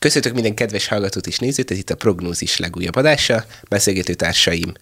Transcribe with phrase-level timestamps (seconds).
[0.00, 4.72] Köszöntök minden kedves hallgatót és nézőt, ez itt a Prognózis legújabb adása, beszélgető társaim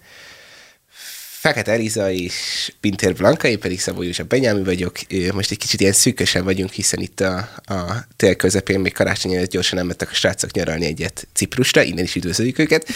[1.39, 2.33] Fekete Eliza és
[2.79, 4.97] Pinter Blanka, én pedig Szabó József Benyámi vagyok.
[5.33, 9.51] Most egy kicsit ilyen szűkösen vagyunk, hiszen itt a, a tél közepén még karácsony előtt
[9.51, 12.87] gyorsan nem mentek a srácok nyaralni egyet Ciprusra, innen is üdvözöljük őket.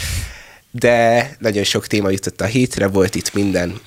[0.71, 3.79] De nagyon sok téma jutott a hétre, volt itt minden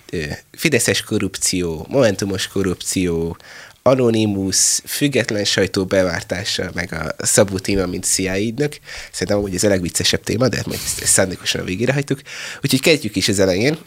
[0.53, 3.37] fideszes korrupció, momentumos korrupció,
[3.87, 8.79] Anonymous, független sajtó bevártása, meg a Szabó téma, mint CIA ügynök.
[9.13, 12.21] Szerintem hogy ez a legviccesebb téma, de majd ezt szándékosan a végére hagytuk.
[12.63, 13.79] Úgyhogy kezdjük is az elején,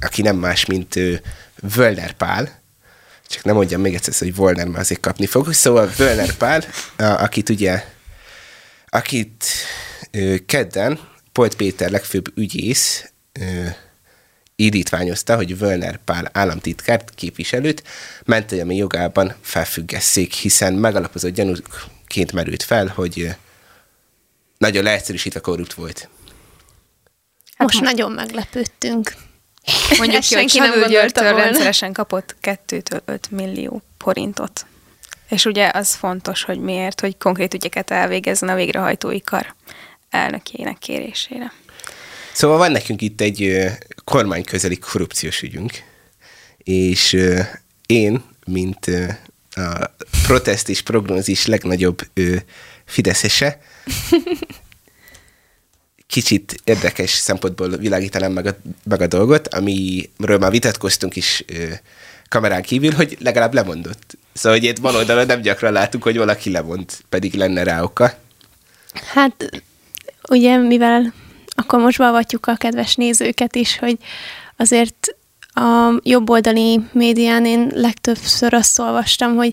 [0.00, 0.98] aki nem más, mint
[1.74, 2.62] Völner Pál,
[3.28, 5.52] csak nem mondjam még egyszer, hogy Volner, mert azért kapni fog.
[5.52, 6.64] Szóval Völner Pál,
[6.96, 7.84] akit ugye,
[8.88, 9.44] akit
[10.46, 11.00] kedden
[11.32, 13.12] Polt Péter legfőbb ügyész
[14.64, 17.82] indítványozta, hogy Völner Pál államtitkárt, képviselőt
[18.24, 23.28] mentelmi jogában felfüggesszék, hiszen megalapozott gyanúként merült fel, hogy
[24.58, 26.08] nagyon leegyszerűsítve korrupt volt.
[27.54, 29.14] Hát most nagyon meglepődtünk.
[29.98, 34.66] Mondjuk ki, hogy Hadügyőrtől rendszeresen kapott 2-5 millió forintot.
[35.28, 39.54] És ugye az fontos, hogy miért, hogy konkrét ügyeket elvégezzen a végrehajtói kar
[40.10, 41.52] elnökének kérésére.
[42.32, 43.66] Szóval van nekünk itt egy
[44.04, 45.72] kormányközeli korrupciós ügyünk,
[46.58, 47.16] és
[47.86, 48.86] én, mint
[49.50, 49.94] a
[50.26, 52.00] protest és prognózis legnagyobb
[52.84, 53.60] fideszese,
[56.06, 61.44] kicsit érdekes szempontból világítanám meg a, meg a dolgot, amiről már vitatkoztunk is
[62.28, 64.18] kamerán kívül, hogy legalább lemondott.
[64.32, 68.18] Szóval, hogy itt van oldalon nem gyakran látunk, hogy valaki lemond, pedig lenne rá oka.
[69.12, 69.62] Hát,
[70.28, 71.12] ugye, mivel
[71.60, 73.96] akkor most beavatjuk a kedves nézőket is, hogy
[74.56, 75.16] azért
[75.54, 79.52] a jobboldali médián én legtöbbször azt olvastam, hogy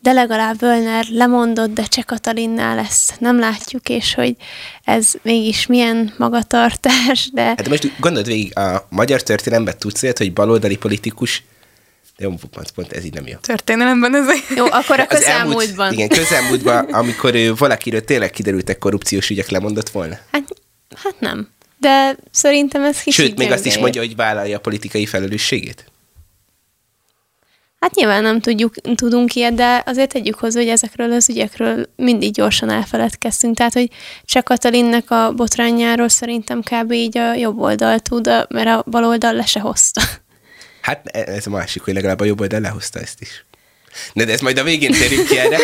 [0.00, 4.36] de legalább Völner lemondott, de Cseh Katalinnál lesz, nem látjuk, és hogy
[4.84, 7.42] ez mégis milyen magatartás, de...
[7.42, 11.42] Hát de most gondold végig, a magyar történelemben tudsz ilyet, hogy baloldali politikus
[12.18, 13.36] jó, pont, pont ez így nem jó.
[13.40, 15.92] Történelemben ez Jó, akkor a közelmúltban.
[15.92, 20.18] Igen, közelmúltban, amikor ő valakiről tényleg kiderültek korrupciós ügyek, lemondott volna?
[20.32, 20.44] Hát,
[20.94, 21.48] hát nem.
[21.78, 25.84] De szerintem ez kicsit Sőt, még azt is mondja, hogy vállalja a politikai felelősségét.
[27.80, 32.32] Hát nyilván nem tudjuk, tudunk ilyet, de azért tegyük hozzá, hogy ezekről az ügyekről mindig
[32.32, 33.56] gyorsan elfeledkeztünk.
[33.56, 33.90] Tehát, hogy
[34.24, 36.92] csak Katalinnek a botrányáról szerintem kb.
[36.92, 40.02] így a jobb oldal tud, mert a bal oldal le se hozta.
[40.80, 43.44] Hát e, ez a másik, hogy legalább a jobb oldal lehozta ezt is.
[44.14, 45.58] De, de ezt majd a végén térjünk ki erre.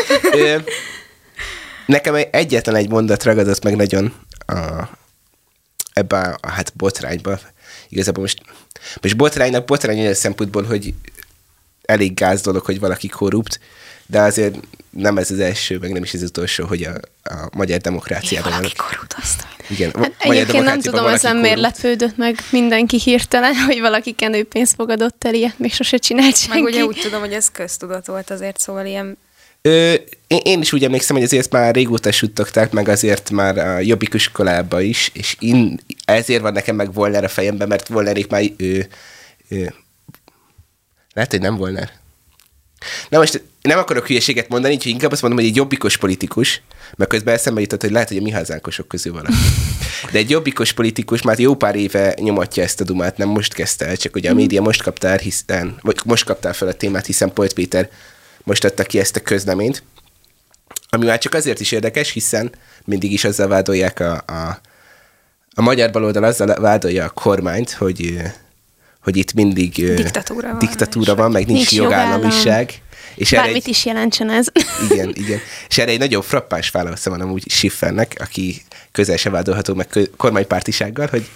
[1.86, 4.14] Nekem egyetlen egy mondat ragadott meg nagyon
[4.46, 4.88] a,
[6.02, 7.38] ebbe a, a hát botrányba.
[7.88, 8.42] Igazából most,
[9.00, 10.94] most botránynak botrány olyan szempontból, hogy
[11.82, 13.60] elég gáz dolog, hogy valaki korrupt,
[14.06, 14.56] de azért
[14.90, 18.50] nem ez az első, meg nem is ez az utolsó, hogy a, a magyar demokráciában...
[18.50, 23.54] Mi valaki korrupt, azt Igen, hát egyébként nem tudom, ezen miért lepődött meg mindenki hirtelen,
[23.66, 26.60] hogy valaki kenőpénzt fogadott el, ilyet még sose csinált senki.
[26.60, 29.18] Meg ugye úgy tudom, hogy ez köztudat volt azért, szóval ilyen
[29.62, 29.94] Ö,
[30.26, 34.14] én, én is úgy emlékszem, hogy azért már régóta suttogták, meg azért már a jobbik
[34.14, 38.88] iskolába is, és én, ezért van nekem meg Volner a fejemben, mert Volnerék már ő,
[39.48, 39.74] ő,
[41.12, 41.90] lehet, hogy nem Volner.
[43.08, 46.62] Na most nem akarok hülyeséget mondani, úgyhogy inkább azt mondom, hogy egy jobbikos politikus,
[46.96, 49.32] mert közben eszembe jutott, hogy lehet, hogy a mi hazánkosok közül valaki.
[50.12, 53.86] De egy jobbikos politikus már jó pár éve nyomatja ezt a dumát, nem most kezdte
[53.86, 57.06] el, csak ugye a média most kapta el, hiszen, vagy most kapta fel a témát,
[57.06, 57.90] hiszen Polt Péter
[58.44, 59.82] most adta ki ezt a közleményt,
[60.88, 62.52] ami már csak azért is érdekes, hiszen
[62.84, 64.60] mindig is azzal vádolják a, a,
[65.54, 68.22] a magyar baloldal azzal vádolja a kormányt, hogy
[69.02, 72.82] hogy itt mindig diktatúra van, diktatúra van meg nincs, nincs jogállamiság.
[73.14, 74.46] És Bármit egy, is jelentsen ez.
[74.90, 75.38] Igen, igen.
[75.68, 81.06] És erre egy nagyon frappáns válasza van amúgy Schiffernek, aki közel se vádolható meg kormánypártisággal,
[81.06, 81.28] hogy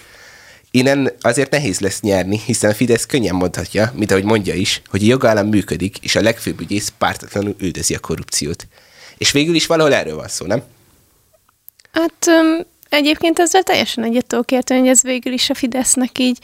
[0.71, 5.07] innen azért nehéz lesz nyerni, hiszen Fidesz könnyen mondhatja, mint ahogy mondja is, hogy a
[5.07, 8.67] jogállam működik, és a legfőbb ügyész pártatlanul üldözi a korrupciót.
[9.19, 10.63] És végül is valahol erről van szó, nem?
[11.93, 16.39] Hát um, egyébként ezzel teljesen egyet tudok érteni, hogy ez végül is a Fidesznek így,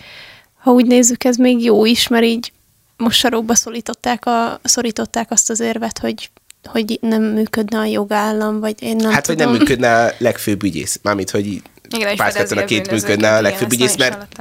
[0.58, 2.52] ha úgy nézzük, ez még jó is, mert így
[2.96, 6.30] most sarokba szorították, a, szorították azt az érvet, hogy
[6.64, 9.36] hogy nem működne a jogállam, vagy én nem Hát, tudom.
[9.36, 10.98] hogy nem működne a legfőbb ügyész.
[11.02, 11.62] Mármint, hogy
[12.50, 14.40] a két működne a legfőbb ügyész, mert,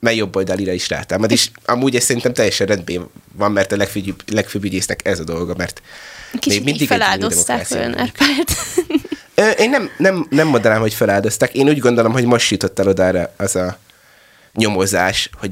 [0.00, 1.30] mert jobb oldalira is rátámad.
[1.30, 5.54] És amúgy ez szerintem teljesen rendben van, mert a legfőbb, legfőbb ügyésznek ez a dolga,
[5.56, 5.82] mert
[6.32, 8.52] Kicsit még mindig feláldozták Fölnerpárt.
[9.58, 11.54] Én nem, nem, nem mondanám, hogy feláldozták.
[11.54, 13.78] Én úgy gondolom, hogy most jutott el odára az a
[14.52, 15.50] nyomozás, hogy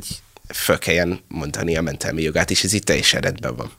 [0.55, 3.71] föl kelljen mondani a mentelmi jogát, és ez itt teljesen rendben van.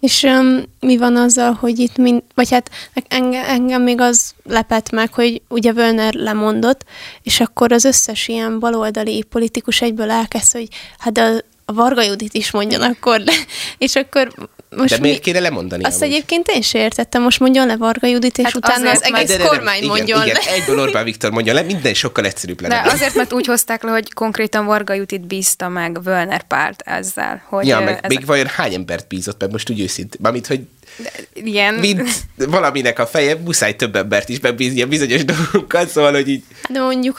[0.00, 2.70] És um, mi van azzal, hogy itt mind, vagy hát
[3.08, 6.84] engem, engem még az lepett meg, hogy ugye Völner lemondott,
[7.22, 10.68] és akkor az összes ilyen baloldali politikus egyből elkezdte, hogy
[10.98, 13.32] hát a, a Varga Judit is mondjon akkor le.
[13.78, 14.32] És akkor
[14.76, 15.22] most de miért mi...
[15.22, 15.84] kéne lemondani?
[15.84, 16.14] Azt amúgy?
[16.14, 17.22] egyébként én sem értettem.
[17.22, 19.88] Most mondjon le Varga Judit, és hát utána az egész de, de, de, kormány igen,
[19.88, 20.52] mondjon igen, le.
[20.52, 22.82] Egyből Orbán Viktor mondjon le, minden sokkal egyszerűbb lenne.
[22.82, 27.42] De azért, mert úgy hozták le, hogy konkrétan Varga Judit bízta meg Völner párt ezzel.
[27.48, 28.26] Hogy ja, meg ez még a...
[28.26, 30.20] vajon hány embert bízott meg most úgy őszintén?
[30.22, 30.60] Mármint, hogy
[30.96, 31.74] de, ilyen...
[31.74, 36.42] Mint valaminek a feje, muszáj több embert is bebízni ilyen bizonyos dolgokat, szóval, hogy így...
[36.68, 37.18] De mondjuk,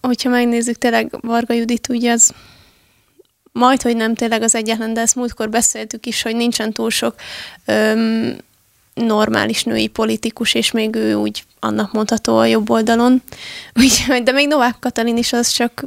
[0.00, 2.32] hogyha megnézzük, tényleg Varga Judit, ugye az
[3.54, 7.14] majd, hogy nem tényleg az egyetlen, de ezt múltkor beszéltük is, hogy nincsen túl sok
[7.64, 8.36] öm,
[8.94, 13.22] normális női politikus, és még ő úgy annak mondható a jobb oldalon.
[13.80, 15.84] Úgyhogy, de még Novák Katalin is az csak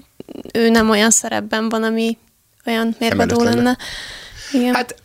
[0.54, 2.18] ő nem olyan szerepben van, ami
[2.66, 3.78] olyan mérvadó lenne.
[4.52, 4.74] Igen.
[4.74, 4.96] Hát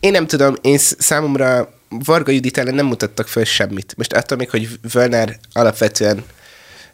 [0.00, 3.94] én nem tudom, én számomra Varga Judit ellen nem mutattak föl semmit.
[3.96, 6.24] Most attól még, hogy Völner alapvetően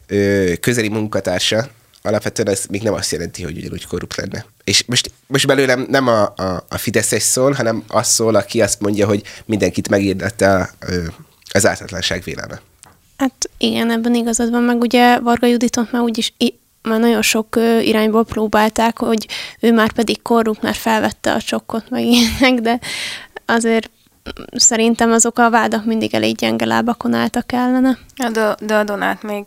[0.07, 1.69] ö, közeli munkatársa,
[2.01, 4.45] alapvetően ez még nem azt jelenti, hogy ugyanúgy korrupt lenne.
[4.63, 8.81] És most, most belőlem nem a, a, a Fideszes szól, hanem az szól, aki azt
[8.81, 10.69] mondja, hogy mindenkit megérdette
[11.53, 12.61] az ártatlanság véleme.
[13.17, 16.33] Hát igen, ebben igazad van, meg ugye Varga Juditot már úgyis
[16.81, 19.27] már nagyon sok irányból próbálták, hogy
[19.59, 22.79] ő már pedig korrupt, már felvette a csokkot, meg ilyenek, de
[23.45, 23.89] azért
[24.55, 27.97] szerintem azok a vádak mindig elég gyenge lábakon álltak ellene.
[28.31, 29.45] De, de a Donát még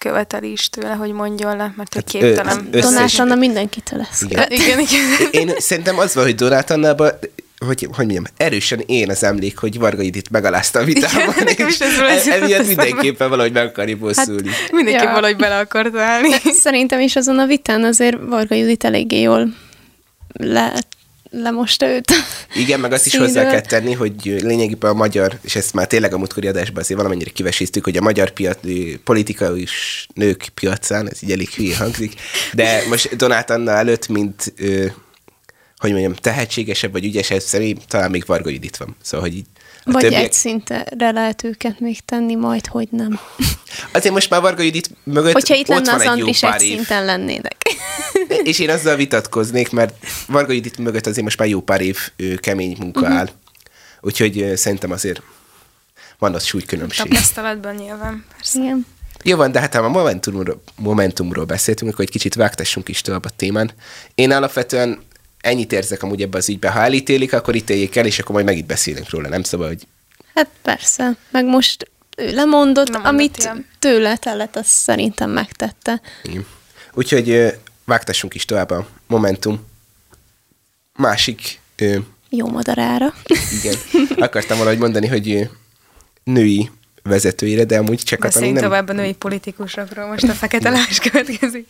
[0.00, 2.68] követeli is tőle, hogy mondjon le, mert hát, képtelen.
[2.70, 4.22] Ö, Donás Anna mindenkitől lesz.
[4.22, 4.50] Igen.
[4.50, 5.00] igen, igen.
[5.30, 7.12] Én szerintem az van, hogy Donát Annában
[7.66, 11.80] hogy, hogy mondjam, erősen én az emlék, hogy Varga Judit megalázta a vitában, Igen, és
[11.80, 14.48] ez e, emiatt mindenképpen valahogy meg akarja bosszulni.
[14.48, 15.12] Hát, mindenképp ja.
[15.12, 16.30] valahogy bele akart állni.
[16.62, 19.54] Szerintem is azon a vitán azért Varga Judit eléggé jól
[20.32, 20.86] lehet
[21.30, 22.12] lemosta őt.
[22.54, 26.14] Igen, meg azt is hozzá kell tenni, hogy lényegében a magyar, és ezt már tényleg
[26.14, 28.58] a múltkori adásban azért valamennyire kiveséztük, hogy a magyar piac,
[29.04, 29.66] politikai
[30.14, 32.14] nők piacán, ez így elég hülye hangzik,
[32.52, 34.52] de most Donát Anna előtt, mint
[35.76, 38.96] hogy mondjam, tehetségesebb vagy ügyesebb személy, talán még Varga Judit van.
[39.02, 39.46] Szóval, hogy így
[39.84, 40.22] a Vagy többiek...
[40.22, 43.20] egy szintre lehet őket még tenni, majd hogy nem.
[43.92, 46.74] Azért most már Varga Judit mögött Hogyha itt lenne az Andris, egy év.
[46.74, 47.56] szinten lennének.
[48.42, 49.94] És én azzal vitatkoznék, mert
[50.26, 51.98] Varga Judit mögött azért most már jó pár év
[52.36, 53.16] kemény munka uh-huh.
[53.16, 53.28] áll.
[54.00, 55.22] Úgyhogy szerintem azért
[56.18, 57.08] van az súlykülönbség.
[57.08, 58.58] Tapasztalatban nyilván, persze.
[58.58, 58.86] Igen.
[59.22, 63.24] Jó van, de hát ha a Momentumról, Momentumról beszéltünk, akkor egy kicsit vágtassunk is tovább
[63.24, 63.70] a témán.
[64.14, 64.98] Én alapvetően
[65.40, 66.70] ennyit érzek amúgy ebbe az ügybe.
[66.70, 69.28] Ha elítélik, akkor ítéljék el, és akkor majd megint beszélünk róla.
[69.28, 69.86] Nem szabad, hogy...
[70.34, 71.16] Hát persze.
[71.30, 73.66] Meg most ő lemondott, Nem amit ilyen.
[73.78, 76.00] tőle tellett, azt szerintem megtette.
[76.22, 76.46] Igen.
[76.92, 77.54] Úgyhogy
[77.84, 79.68] vágtassunk is tovább a Momentum
[80.92, 81.60] másik...
[81.76, 81.96] Ö,
[82.30, 83.14] Jó madarára.
[83.60, 83.74] Igen.
[84.26, 85.48] Akartam valahogy mondani, hogy
[86.24, 86.70] női
[87.02, 88.64] vezetőire, de amúgy csak Beszéljünk nem...
[88.64, 91.66] tovább a női politikusokról, most a fekete lás következik.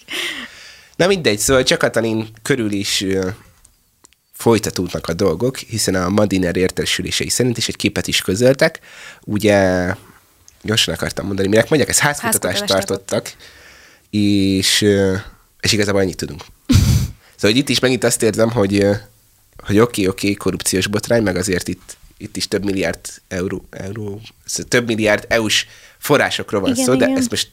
[0.96, 3.04] Na mindegy, szóval csak Katalin körül is
[4.40, 8.80] folytatódnak a dolgok, hiszen a Madiner értesülései szerint is egy képet is közöltek.
[9.24, 9.86] Ugye,
[10.62, 13.32] gyorsan akartam mondani, minek mondják, ez házkutatást tartottak,
[14.10, 14.86] és,
[15.60, 16.44] és igazából ennyit tudunk.
[17.36, 18.86] szóval hogy itt is megint azt érzem, hogy
[19.66, 23.64] hogy oké, okay, oké, okay, korrupciós botrány, meg azért itt, itt is több milliárd euró,
[23.70, 25.66] euró szóval több milliárd EU-s
[25.98, 27.12] forrásokról van igen, szó, igen.
[27.12, 27.50] de ezt most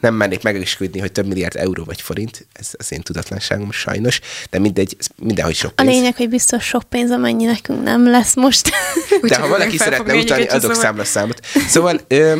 [0.00, 4.58] nem mennék megesküdni, hogy több milliárd euró vagy forint, ez az én tudatlanságom sajnos, de
[4.58, 5.88] mindegy, mindenhogy sok pénz.
[5.88, 8.70] A lényeg, hogy biztos sok pénz, amennyi nekünk nem lesz most.
[9.22, 10.76] de ha valaki szeretne utalni, adok szóval.
[10.76, 11.46] számlaszámot.
[11.68, 12.36] Szóval ö,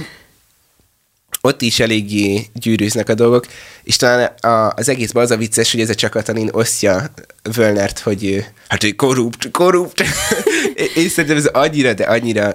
[1.40, 3.46] ott is eléggé gyűrűznek a dolgok,
[3.82, 7.10] és talán a, az egészben az a vicces, hogy ez a Csakatalin osztja
[7.54, 10.02] Völnert, hogy hát, hogy korrupt, korrupt,
[10.94, 12.52] és szerintem ez annyira, de annyira,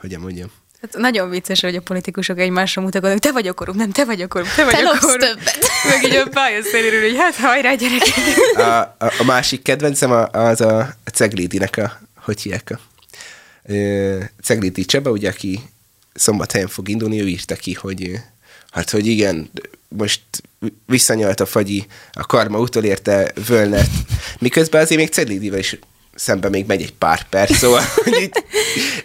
[0.00, 3.90] hogy mondjam, Hát nagyon vicces, hogy a politikusok egymásra mutatnak, te vagy a korrupt, nem,
[3.90, 5.20] te vagy a korrupt, te vagy te a korrupt.
[5.20, 5.58] többet.
[5.88, 8.56] Meg így a pályaszéléről, hogy hát hajrá, gyerekek.
[8.56, 12.78] A, a, a másik kedvencem az a, a Ceglédinek a, hogy hívják a
[14.42, 15.60] Ceglédi Csaba, ugye, aki
[16.14, 18.12] szombathelyen fog indulni, ő írta ki, hogy
[18.70, 19.50] hát, hogy igen,
[19.88, 20.20] most
[20.86, 23.90] visszanyalt a fagyi, a karma utolérte Völnert,
[24.38, 25.78] miközben azért még Ceglédivel is
[26.20, 28.30] szemben még megy egy pár perc, szóval hogy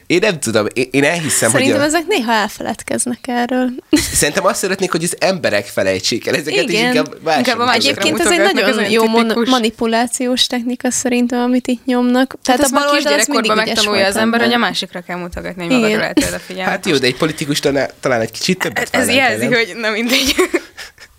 [0.08, 1.64] én nem tudom, én, én elhiszem, Szerintem hogy...
[1.64, 3.70] Szerintem ezek néha elfeledkeznek erről.
[4.14, 6.76] Szerintem azt szeretnék, hogy az emberek felejtsék el ezeket, Igen.
[6.76, 11.68] és inkább inkább a Egyébként ez egy nagyon ez jó mon- manipulációs technika szerintem, amit
[11.68, 12.36] itt nyomnak.
[12.44, 15.66] Tehát hát a bal oldal az mindig megtanulja az ember, hogy a másikra kell mutogatni,
[15.66, 16.72] hogy magadra lehet figyelni.
[16.72, 20.36] Hát jó, de egy politikus talán, talán egy kicsit többet Ez jelzi, hogy nem mindegy.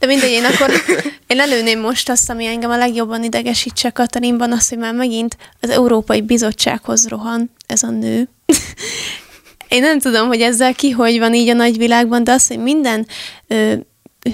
[0.06, 0.70] De mindegy, én akkor
[1.26, 5.70] én előném most azt, ami engem a legjobban idegesítse Katarinban, azt, hogy már megint az
[5.70, 8.28] Európai Bizottsághoz rohan ez a nő.
[9.68, 13.06] Én nem tudom, hogy ezzel ki hogy van így a nagyvilágban, de az, hogy minden
[13.46, 13.75] ö,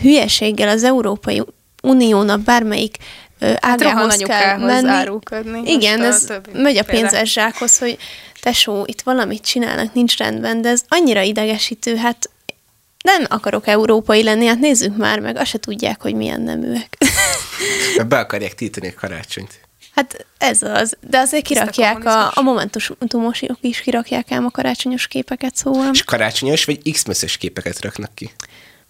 [0.02, 1.42] hülyeséggel az Európai
[1.82, 2.96] Uniónak bármelyik
[3.38, 4.88] ö, hát ágához hát kell menni.
[4.88, 5.70] Árulkodni.
[5.70, 7.98] Igen, ez megy a pénzes zsákhoz, hogy
[8.40, 12.30] tesó, itt valamit csinálnak, nincs rendben, de ez annyira idegesítő, hát
[13.02, 16.98] nem akarok európai lenni, hát nézzük már meg, azt se tudják, hogy milyen neműek.
[18.08, 19.60] Be akarják tiltani a karácsonyt.
[19.94, 25.56] Hát ez az, de azért kirakják, a, a momentumosok is kirakják ám a karácsonyos képeket,
[25.56, 25.90] szóval.
[25.92, 28.30] És karácsonyos vagy x képeket raknak ki?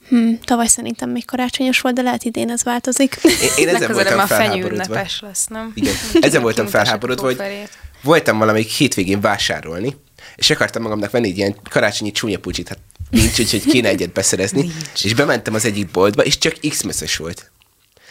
[0.09, 3.19] Hmm, tavaly szerintem még karácsonyos volt, de lehet idén ez változik.
[3.23, 5.07] Én, én ezzel voltam a felháborodva.
[5.21, 5.73] lesz, nem?
[5.75, 7.69] Igen, ezzel voltam felháborodva, hogy
[8.03, 9.97] voltam valamelyik hétvégén vásárolni,
[10.37, 12.79] és akartam magamnak venni egy ilyen karácsonyi csúnya pucsit, hát
[13.13, 14.61] nincs, úgyhogy kéne egyet beszerezni.
[14.61, 15.05] Nincs.
[15.05, 17.51] És bementem az egyik boltba, és csak x volt.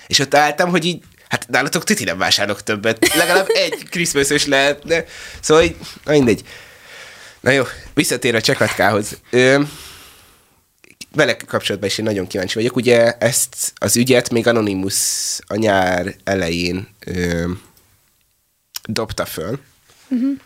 [0.08, 3.14] És ott álltam, hogy így Hát nálatok titi nem vásárolok többet.
[3.16, 5.06] Legalább egy Christmas-ös lehetne.
[5.40, 6.44] Szóval így, na mindegy.
[7.40, 9.20] Na jó, visszatér a csekatkához.
[9.30, 9.62] Ö,
[11.12, 12.76] vele kapcsolatban is én nagyon kíváncsi vagyok.
[12.76, 17.52] Ugye ezt az ügyet még Anonymous a nyár elején ö,
[18.84, 19.60] dobta föl.
[20.08, 20.38] Uh-huh.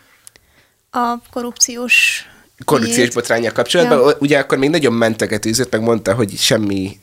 [0.90, 2.26] A korrupciós
[2.64, 3.98] korrupciós botrányjal kapcsolatban.
[3.98, 4.16] Ja.
[4.18, 6.98] Ugye akkor még nagyon mentegetőzött, meg mondta, hogy semmi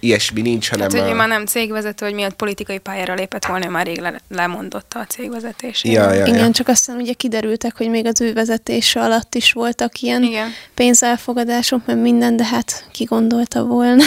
[0.00, 0.90] ilyesmi nincs, hanem...
[0.90, 1.14] Hát, hogy a...
[1.14, 5.84] már nem cégvezető, hogy miatt politikai pályára lépett volna, már rég le- lemondotta a cégvezetés.
[5.84, 6.50] Ja, ja, Igen, ja.
[6.50, 10.48] csak aztán ugye kiderültek, hogy még az ő vezetése alatt is voltak ilyen Igen.
[10.74, 14.04] pénzelfogadások, mert minden, de hát ki gondolta volna,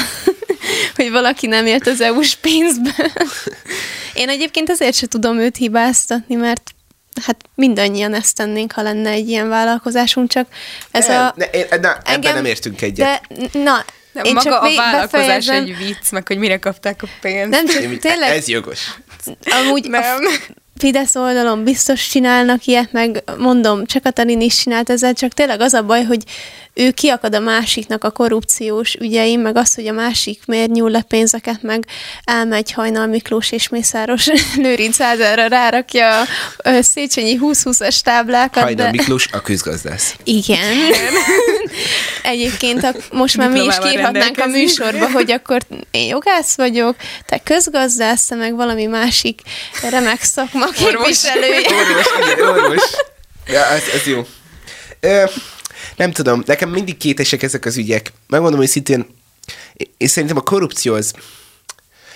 [0.95, 2.95] hogy valaki nem élt az EU-s pénzbe.
[4.13, 6.73] Én egyébként ezért se tudom őt hibáztatni, mert
[7.25, 10.47] hát mindannyian ezt tennénk, ha lenne egy ilyen vállalkozásunk, csak
[10.91, 11.33] ez ne, a...
[11.35, 13.21] Ne, ne, engem, ebben nem értünk egyet.
[13.29, 15.55] De, na, de Én maga csak a vállalkozás befejezem.
[15.55, 17.49] egy vicc, meg hogy mire kapták a pénzt.
[17.49, 18.29] Nem csak tényleg...
[18.29, 18.79] Ez jogos.
[19.63, 20.01] Amúgy nem.
[20.01, 25.61] A Fidesz oldalon biztos csinálnak ilyet, meg mondom, csak Katalin is csinált ezzel, csak tényleg
[25.61, 26.23] az a baj, hogy
[26.79, 31.01] ő kiakad a másiknak a korrupciós ügyeim, meg az, hogy a másik miért nyúl le
[31.01, 31.85] pénzeket, meg
[32.23, 34.27] elmegy Hajnal Miklós és Mészáros
[34.63, 36.21] Lőrinc Ádára rárakja
[36.57, 38.63] a Széchenyi 20-20-as táblákat.
[38.63, 38.91] Hajnal de...
[38.91, 40.15] Miklós a közgazdász.
[40.23, 40.77] Igen.
[42.23, 46.95] Egyébként a, most már mi is kírhatnánk a műsorba, hogy akkor én jogász vagyok,
[47.25, 49.41] te közgazdász, te meg valami másik
[49.89, 51.59] remek szakma képviselője.
[51.59, 52.83] Orvos, igen, orvos.
[53.47, 54.25] Ja, ez, ez jó.
[54.99, 55.23] Ö,
[55.99, 58.11] nem tudom, nekem mindig kétesek ezek az ügyek.
[58.27, 59.05] Megmondom szintén,
[59.97, 61.13] én szerintem a korrupció az,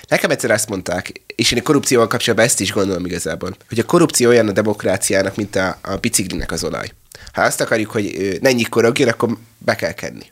[0.08, 3.84] Nekem egyszer azt mondták, és én a korrupcióval kapcsolatban ezt is gondolom igazából, hogy a
[3.84, 6.92] korrupció olyan a demokráciának, mint a, a biciklinek az olaj.
[7.34, 10.32] Ha azt akarjuk, hogy ne nyikorogjon, akkor be kell kenni.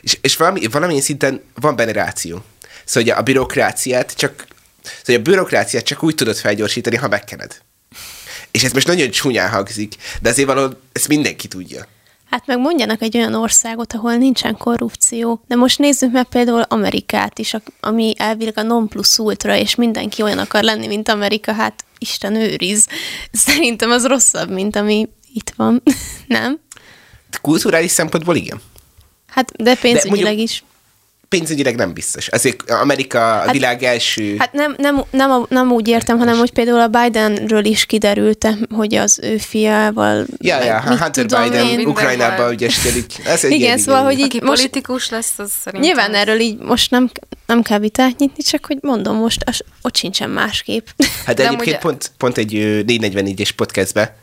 [0.00, 2.44] És, és valami, valamilyen szinten van benne ráció.
[2.84, 4.46] Szóval a bürokráciát csak,
[5.02, 7.60] szóval a bürokráciát csak úgy tudod felgyorsítani, ha megkened.
[8.50, 11.86] És ez most nagyon csúnyán hangzik, de azért valahol ezt mindenki tudja.
[12.30, 15.40] Hát meg mondjanak egy olyan országot, ahol nincsen korrupció.
[15.46, 20.22] De most nézzük meg például Amerikát is, ami elvileg a non plus ultra, és mindenki
[20.22, 22.86] olyan akar lenni, mint Amerika, hát Isten őriz.
[23.32, 25.82] Szerintem az rosszabb, mint ami itt van,
[26.26, 26.60] nem?
[27.40, 28.60] Kulturális szempontból igen.
[29.26, 30.64] Hát, de pénzügyileg de mondjuk, is
[31.28, 32.26] pénzügyileg nem biztos.
[32.26, 34.36] Ezért Amerika a hát, világ első...
[34.38, 38.94] Hát nem, nem, nem, nem úgy értem, hanem hogy például a Bidenről is kiderült, hogy
[38.94, 40.26] az ő fiával...
[40.38, 43.12] Ja, ja, Hunter Biden én, Ukrajnába ügyeskedik.
[43.24, 45.88] Ez egy Igen, szóval, hogy így Aki most, politikus lesz, az szerintem...
[45.88, 47.10] Nyilván erről így most nem,
[47.46, 50.86] nem kell vitát nyitni, csak hogy mondom, most az, ott sincsen másképp.
[51.26, 51.78] Hát de egyébként ugye...
[51.78, 52.52] pont, pont egy
[52.86, 54.16] 444-es podcastbe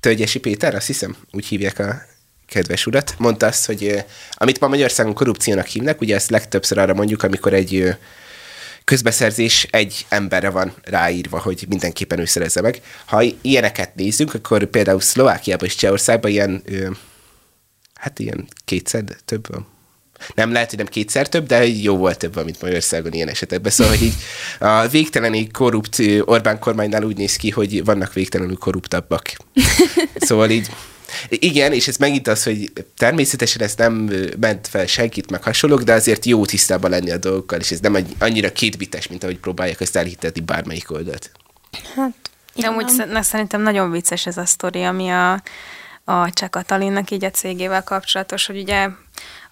[0.00, 2.02] Tölgyesi Péter, azt hiszem, úgy hívják a
[2.50, 7.22] kedves urat, mondta azt, hogy amit ma Magyarországon korrupciónak hívnak, ugye ezt legtöbbször arra mondjuk,
[7.22, 7.96] amikor egy
[8.84, 12.80] közbeszerzés egy emberre van ráírva, hogy mindenképpen ő szerezze meg.
[13.04, 16.62] Ha ilyeneket nézzünk, akkor például Szlovákiában és Csehországban ilyen,
[17.94, 19.66] hát ilyen kétszer több van.
[20.34, 23.72] Nem lehet, hogy nem kétszer több, de jó volt több, mint Magyarországon ilyen esetekben.
[23.72, 24.14] Szóval, hogy így
[24.58, 29.30] a végtelenül korrupt Orbán kormánynál úgy néz ki, hogy vannak végtelenül korruptabbak.
[30.14, 30.70] Szóval így
[31.28, 35.92] igen, és ez megint az, hogy természetesen ez nem ment fel senkit, meg hasonlók, de
[35.92, 39.96] azért jó tisztában lenni a dolgokkal, és ez nem annyira kétbites, mint ahogy próbálják ezt
[39.96, 41.30] elhitetni bármelyik oldalt.
[41.94, 42.88] Hát, de amúgy
[43.20, 45.32] szerintem nagyon vicces ez a sztori, ami a,
[46.04, 48.88] a Cseh Katalinnak így a cégével kapcsolatos, hogy ugye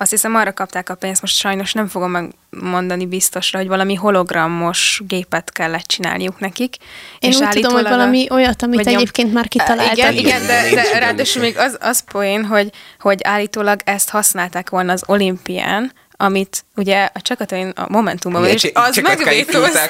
[0.00, 5.00] azt hiszem arra kapták a pénzt, most sajnos nem fogom megmondani biztosra, hogy valami hologramos
[5.07, 6.76] gépet kellett csinálniuk nekik.
[7.19, 9.97] Én és úgy tudom, hogy valami olyat, amit egyébként már kitaláltak.
[9.97, 14.93] Igen, igen de, de ráadásul még az, az poén, hogy, hogy állítólag ezt használták volna
[14.93, 19.81] az olimpián, amit ugye a Csakatain a Momentumban van, és az megvétózta,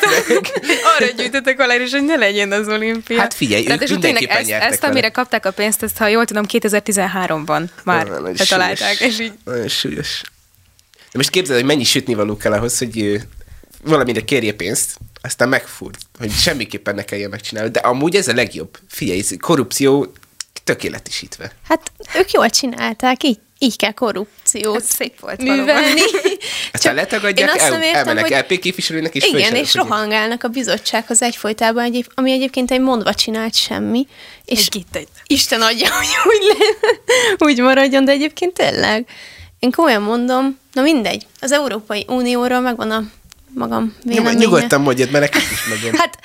[0.97, 3.19] arra gyűjtöttek alá, és hogy ne legyen az olimpia.
[3.19, 6.45] Hát figyelj, Tehát ők mindenképpen ezt, ezt, amire kapták a pénzt, ezt ha jól tudom,
[6.49, 8.09] 2013-ban már
[8.49, 9.33] találták, és így...
[9.45, 10.21] Nagyon súlyos.
[10.95, 13.21] De most képzeld, hogy mennyi sütnivaló kell ahhoz, hogy
[13.85, 17.71] valamire kérje pénzt, aztán megfúr, hogy semmiképpen ne kelljen megcsinálni.
[17.71, 18.79] De amúgy ez a legjobb.
[18.89, 20.13] Figyelj, korrupció
[20.69, 21.51] tökéletesítve.
[21.69, 26.01] Hát ők jól csinálták, így, így kell korrupciót ez szép volt művelni.
[26.73, 28.33] Aztán letagadják, el, értem, elmennek hogy...
[28.33, 33.55] LP képviselőnek, és Igen, és rohangálnak a bizottsághoz egyfolytában, egyéb, ami egyébként egy mondva csinált
[33.55, 34.07] semmi.
[34.45, 35.09] És egy egy.
[35.27, 36.95] Isten adja, hogy úgy, le,
[37.47, 39.07] úgy maradjon, de egyébként tényleg.
[39.59, 43.03] Én komolyan mondom, na mindegy, az Európai Unióról megvan a
[43.55, 44.39] magam véleménye.
[44.39, 45.91] Nyugodtan mondjad, mert nekem is megvan.
[45.91, 46.19] hát, hát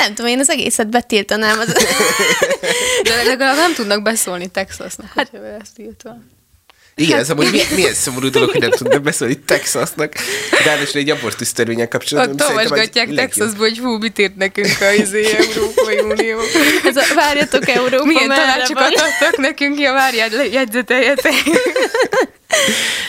[0.00, 1.58] nem tudom, én az egészet betiltanám.
[1.58, 1.72] Az...
[3.02, 6.16] De legalább nem tudnak beszólni Texasnak, hát, hogyha ezt írtva.
[6.94, 10.12] Igen, hát, ez amúgy milyen, milyen szomorú dolog, hogy nem tudnak beszélni Texasnak.
[10.64, 12.40] Ráadásul egy abortusz törvényen kapcsolatban.
[12.40, 16.38] Ott olvasgatják Texasból, hogy hú, mit írt nekünk a izé, Európai Unió.
[16.88, 21.32] Ez a, várjatok, Európa Milyen tanácsokat adtak nekünk, ja, várjál, jegyzeteljetek.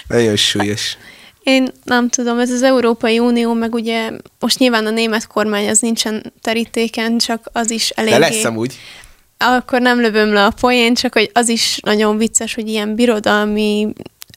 [0.08, 0.98] Nagyon súlyos.
[1.44, 5.80] Én nem tudom, ez az Európai Unió, meg ugye most nyilván a német kormány az
[5.80, 8.18] nincsen terítéken, csak az is eléggé...
[8.18, 8.78] De lesz amúgy.
[9.38, 13.88] Akkor nem lövöm le a poén, csak hogy az is nagyon vicces, hogy ilyen birodalmi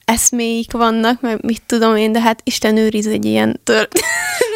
[0.05, 3.87] eszméik vannak, meg mit tudom én, de hát Isten őriz egy ilyen tör...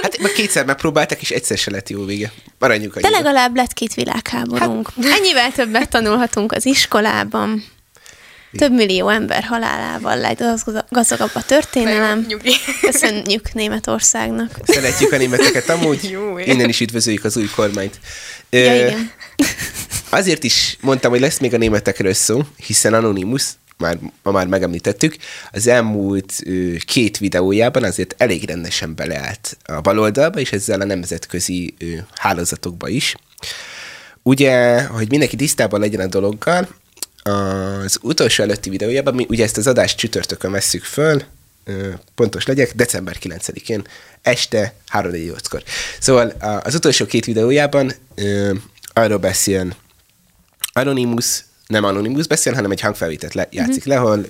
[0.01, 2.31] Hát már kétszer megpróbáltak, és egyszer se lett jó vége.
[2.59, 4.89] Maradjunk De legalább lett két világháborunk.
[4.95, 5.05] Hát...
[5.19, 7.63] Ennyivel többet tanulhatunk az iskolában.
[8.57, 10.43] Több millió ember halálával lett
[10.89, 12.27] gazdagabb a történelem.
[12.81, 14.51] Köszönjük Németországnak.
[14.63, 16.09] Szeretjük a németeket amúgy.
[16.09, 17.99] Jó, Innen is üdvözöljük az új kormányt.
[18.49, 19.11] Ja, igen.
[20.09, 23.43] Azért is mondtam, hogy lesz még a németekről szó, hiszen Anonymous,
[23.77, 25.15] már, ma már megemlítettük,
[25.51, 31.73] az elmúlt ö, két videójában azért elég rendesen beleállt a baloldalba, és ezzel a nemzetközi
[31.79, 33.15] ö, hálózatokba is.
[34.23, 36.67] Ugye, hogy mindenki tisztában legyen a dologgal,
[37.23, 41.23] az utolsó előtti videójában, mi ugye ezt az adást csütörtökön vesszük föl,
[42.15, 43.87] pontos legyek, december 9-én,
[44.21, 45.63] este 3-4-kor.
[45.99, 47.93] Szóval az utolsó két videójában
[48.93, 49.75] arról beszél
[50.73, 54.01] Anonymous, nem Anonymous beszél, hanem egy hangfelvételt le, játszik mm-hmm.
[54.01, 54.25] le, ahol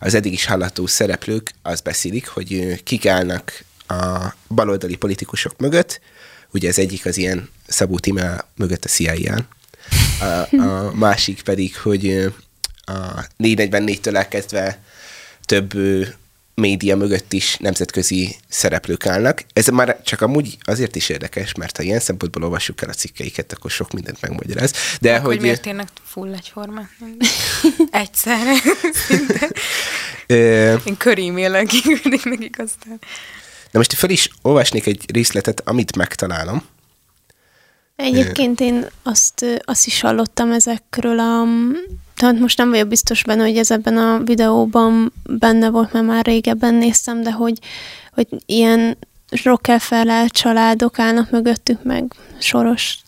[0.00, 6.00] az eddig is hallató szereplők azt beszélik, hogy kik állnak a baloldali politikusok mögött,
[6.50, 9.48] ugye az egyik az ilyen Szabó Timá mögött a CIA-ján,
[10.20, 12.32] a, a másik pedig, hogy
[12.84, 14.78] a 444-től elkezdve
[15.44, 15.72] több
[16.54, 19.44] média mögött is nemzetközi szereplők állnak.
[19.52, 23.52] Ez már csak amúgy azért is érdekes, mert ha ilyen szempontból olvassuk el a cikkeiket,
[23.52, 24.72] akkor sok mindent megmagyaráz.
[25.00, 26.88] De akkor hogy miért érnek full egyformát?
[27.90, 28.54] Egyszerre.
[30.84, 31.70] Én körímélek
[32.24, 32.98] nekik aztán.
[33.70, 36.64] Na most fel is olvasnék egy részletet, amit megtalálom.
[37.96, 41.44] Egyébként én azt, azt is hallottam ezekről a...
[42.16, 46.24] Tehát most nem vagyok biztos benne, hogy ez ebben a videóban benne volt, mert már
[46.24, 47.58] régebben néztem, de hogy,
[48.12, 48.96] hogy ilyen
[49.42, 52.98] Rockefeller családok állnak mögöttük, meg soros.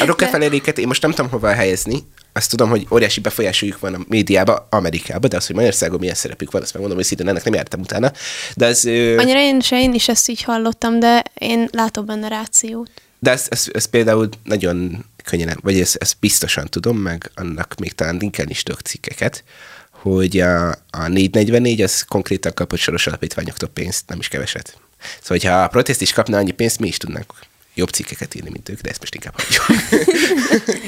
[0.00, 1.98] A Rockefelleréket én most nem tudom hova helyezni,
[2.32, 6.50] azt tudom, hogy óriási befolyásoljuk van a médiába, Amerikába, de az, hogy Magyarországon milyen szerepük
[6.50, 8.12] van, azt megmondom, hogy szintén ennek nem jártam utána.
[8.56, 12.90] De az, Annyira én, se én is ezt így hallottam, de én látok benne rációt.
[13.18, 17.92] De ezt, ezt, ezt például nagyon könnyen, vagy ezt, ezt biztosan tudom, meg annak még
[17.92, 19.44] talán linkelni is tudok cikkeket,
[19.90, 24.80] hogy a, a 444 az konkrétan kapott soros alapítványoktól pénzt, nem is keveset.
[25.22, 27.32] Szóval, ha a protest is kapna annyi pénzt, mi is tudnánk
[27.78, 29.66] jobb cikkeket írni, mint ők, de ezt most inkább hagyjuk.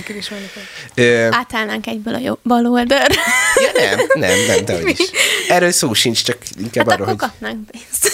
[1.30, 3.14] Átállnánk egyből a jobb bal oldalra.
[3.54, 5.10] ja, nem, nem, nem, de is.
[5.48, 7.16] Erről szó sincs, csak inkább hát arról, hogy...
[7.16, 8.10] kapnánk pénzt.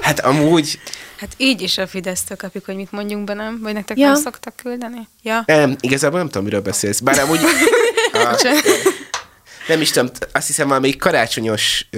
[0.00, 0.78] Hát amúgy...
[1.16, 3.58] Hát így is a Fidesztől kapjuk, hogy mit mondjunk be, nem?
[3.62, 4.06] Vagy nektek ja.
[4.06, 5.08] nem szoktak küldeni?
[5.22, 5.42] Ja.
[5.46, 7.00] Nem, igazából nem tudom, miről beszélsz.
[7.00, 7.38] Bár amúgy...
[8.12, 8.46] a,
[9.68, 11.88] nem is tudom, azt hiszem valami karácsonyos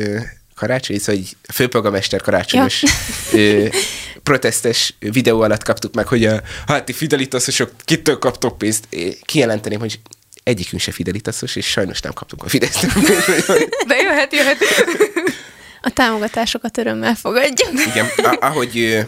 [0.54, 2.82] karácsony, szóval a főpolgamester karácsonyos
[3.32, 3.38] ja.
[3.38, 3.66] ö,
[4.22, 8.88] protestes videó alatt kaptuk meg, hogy a hát ti fidelitaszosok kitől kaptok pénzt.
[9.24, 10.00] Kijelenteném, hogy
[10.42, 12.86] egyikünk se fidelitaszos, és sajnos nem kaptunk a Fideszt.
[13.88, 14.58] De jöhet, jöhet.
[15.80, 17.70] A támogatásokat örömmel fogadjuk.
[17.86, 18.06] Igen,
[18.40, 19.06] ahogy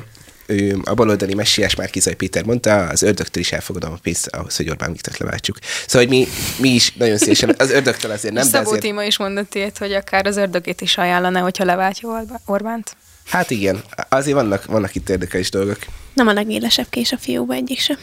[0.85, 4.93] a baloldali messiás Márkizai Péter mondta, az ördögtől is elfogadom a pénzt ahhoz, hogy Orbán
[4.93, 5.59] Viktort leváltsuk.
[5.87, 6.29] Szóval, hogy mi,
[6.59, 8.83] mi is nagyon szélesen, az ördögtől azért nem, Szabó de azért...
[8.83, 12.97] Tíma is mondott ilyet, hogy akár az ördögét is ajánlana, hogyha leváltja Orbánt.
[13.27, 15.79] Hát igen, azért vannak, vannak itt érdekes dolgok.
[16.15, 17.99] Nem a legélesebb kés a fiúba egyik sem.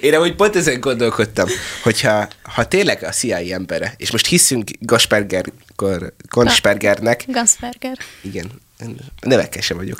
[0.00, 1.48] Én amúgy pont ezen gondolkodtam,
[1.82, 5.44] hogyha ha tényleg a CIA embere, és most hiszünk Gasperger,
[6.28, 7.24] Ganspergernek.
[7.26, 7.98] Gansperger.
[8.22, 8.50] Igen,
[9.20, 9.98] nevekkel sem vagyok.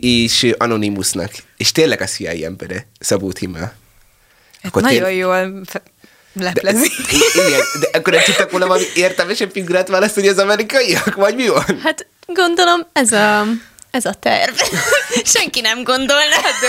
[0.00, 3.74] és Anonymousnak, és tényleg a CIA embere, Szabó Timmel.
[4.62, 5.16] Hát nagyon tél...
[5.16, 5.62] jól
[6.32, 6.90] leplezi.
[7.34, 11.48] De, igen, de akkor nem tudtak volna valami értelmesebb figurát választani az amerikaiak, vagy mi
[11.48, 11.80] van?
[11.82, 13.44] Hát gondolom ez a
[13.92, 14.54] ez a terv.
[15.34, 16.34] Senki nem gondolná.
[16.42, 16.68] Hát de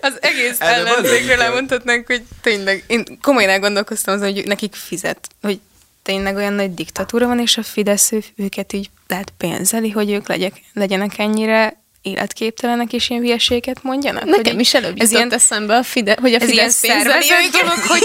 [0.00, 5.60] az egész ellenzékről elmondhatnánk, hogy tényleg, én komolyan elgondolkoztam azon, hogy nekik fizet, hogy
[6.02, 10.60] tényleg olyan nagy diktatúra van, és a Fidesz őket így tehát pénzeli, hogy ők legyek,
[10.72, 14.24] legyenek ennyire életképtelenek és ilyen hülyeséget mondjanak?
[14.24, 17.60] Nekem is előbb ez ilyen, eszembe, a Fide, hogy a ez Fidesz pénzeli őket.
[17.60, 18.02] dolog, hogy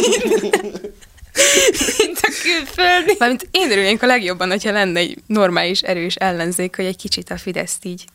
[1.97, 3.15] mint a külföldi.
[3.19, 7.37] Mármint én örülnék a legjobban, hogyha lenne egy normális, erős ellenzék, hogy egy kicsit a
[7.37, 8.05] Fideszt így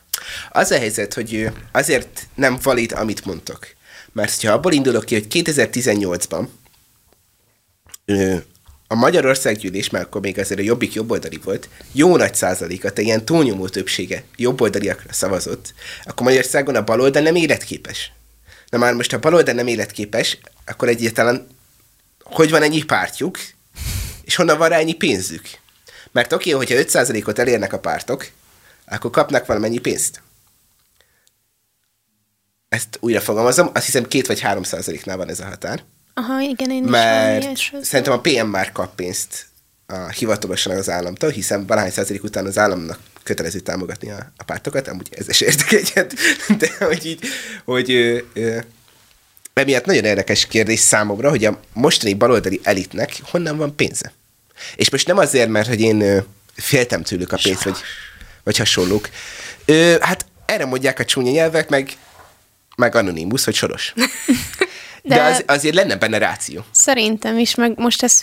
[0.51, 3.67] az a helyzet, hogy azért nem valid, amit mondtok.
[4.13, 6.47] Mert ha abból indulok ki, hogy 2018-ban
[8.87, 12.99] a Magyarország gyűlés, mert akkor még azért a Jobbik jobboldali volt, jó nagy százaléka, tehát
[12.99, 18.13] ilyen túlnyomó többsége jobboldaliakra szavazott, akkor Magyarországon a baloldal nem életképes.
[18.69, 21.47] Na már most, ha a baloldal nem életképes, akkor egyáltalán
[22.23, 23.39] hogy van ennyi pártjuk,
[24.25, 25.49] és honnan van rá ennyi pénzük?
[26.13, 28.29] Mert oké, okay, hogyha 5%-ot elérnek a pártok,
[28.93, 30.23] akkor kapnak valamennyi pénzt.
[32.69, 35.83] Ezt újra fogalmazom, azt hiszem két vagy három százaléknál van ez a határ.
[36.15, 39.47] Aha, igen, én Mert is szerintem a PM már kap pénzt
[39.87, 44.89] a hivatalosan az államtól, hiszen valahány százalék után az államnak kötelező támogatni a, a pártokat,
[44.89, 46.15] amúgy ez is értek egyet,
[46.59, 47.21] de hogy így,
[47.65, 48.59] hogy ö, ö,
[49.53, 54.13] emiatt nagyon érdekes kérdés számomra, hogy a mostani baloldali elitnek honnan van pénze.
[54.77, 56.19] És most nem azért, mert hogy én ö,
[56.55, 57.77] féltem tőlük a pénzt, vagy
[58.45, 59.09] vagy hasonlók.
[59.65, 61.93] Ö, hát erre mondják a csúnya nyelvek, meg,
[62.77, 63.93] meg anonimus, hogy soros.
[65.03, 66.65] De, De az, azért lenne benne ráció.
[66.71, 68.21] Szerintem is, meg most ez...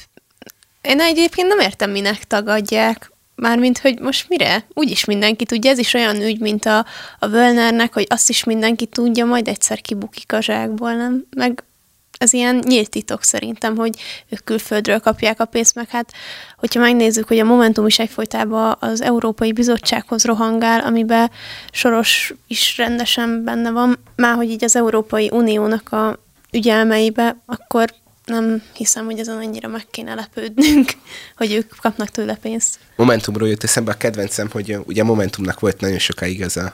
[0.81, 3.11] Én egyébként nem értem, minek tagadják.
[3.35, 4.65] Mármint, hogy most mire?
[4.73, 6.85] Úgyis mindenki tudja, ez is olyan ügy, mint a,
[7.19, 11.25] a Völnernek, hogy azt is mindenki tudja, majd egyszer kibukik a zsákból, nem?
[11.35, 11.63] Meg
[12.19, 16.11] ez ilyen nyílt titok szerintem, hogy ők külföldről kapják a pénzt, meg hát,
[16.57, 21.31] hogyha megnézzük, hogy a Momentum is egyfolytában az Európai Bizottsághoz rohangál, amiben
[21.71, 26.19] Soros is rendesen benne van, már hogy így az Európai Uniónak a
[26.51, 27.93] ügyelmeibe, akkor
[28.25, 30.91] nem hiszem, hogy ezen annyira meg kéne lepődnünk,
[31.37, 32.79] hogy ők kapnak tőle pénzt.
[32.95, 36.73] Momentumról jött eszembe a kedvencem, hogy ugye Momentumnak volt nagyon sokáig ez a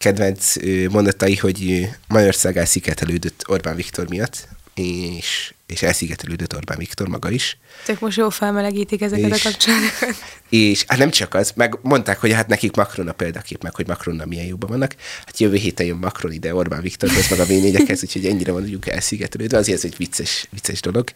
[0.00, 0.54] kedvenc
[0.90, 7.58] mondatai, hogy Magyarország elszigetelődött Orbán Viktor miatt, és, és elszigetelődött Orbán Viktor maga is.
[7.84, 10.14] Tök most jól felmelegítik ezeket és, a kapcsolatokat.
[10.48, 13.86] És hát nem csak az, meg mondták, hogy hát nekik Macron a példakép, meg hogy
[13.86, 14.94] Macronnal milyen jóban vannak.
[15.26, 17.50] Hát jövő héten jön Macron ide Orbán Viktorhoz, meg a v
[18.02, 21.08] úgyhogy ennyire mondjuk elszigetelődve, azért ez egy vicces, vicces dolog.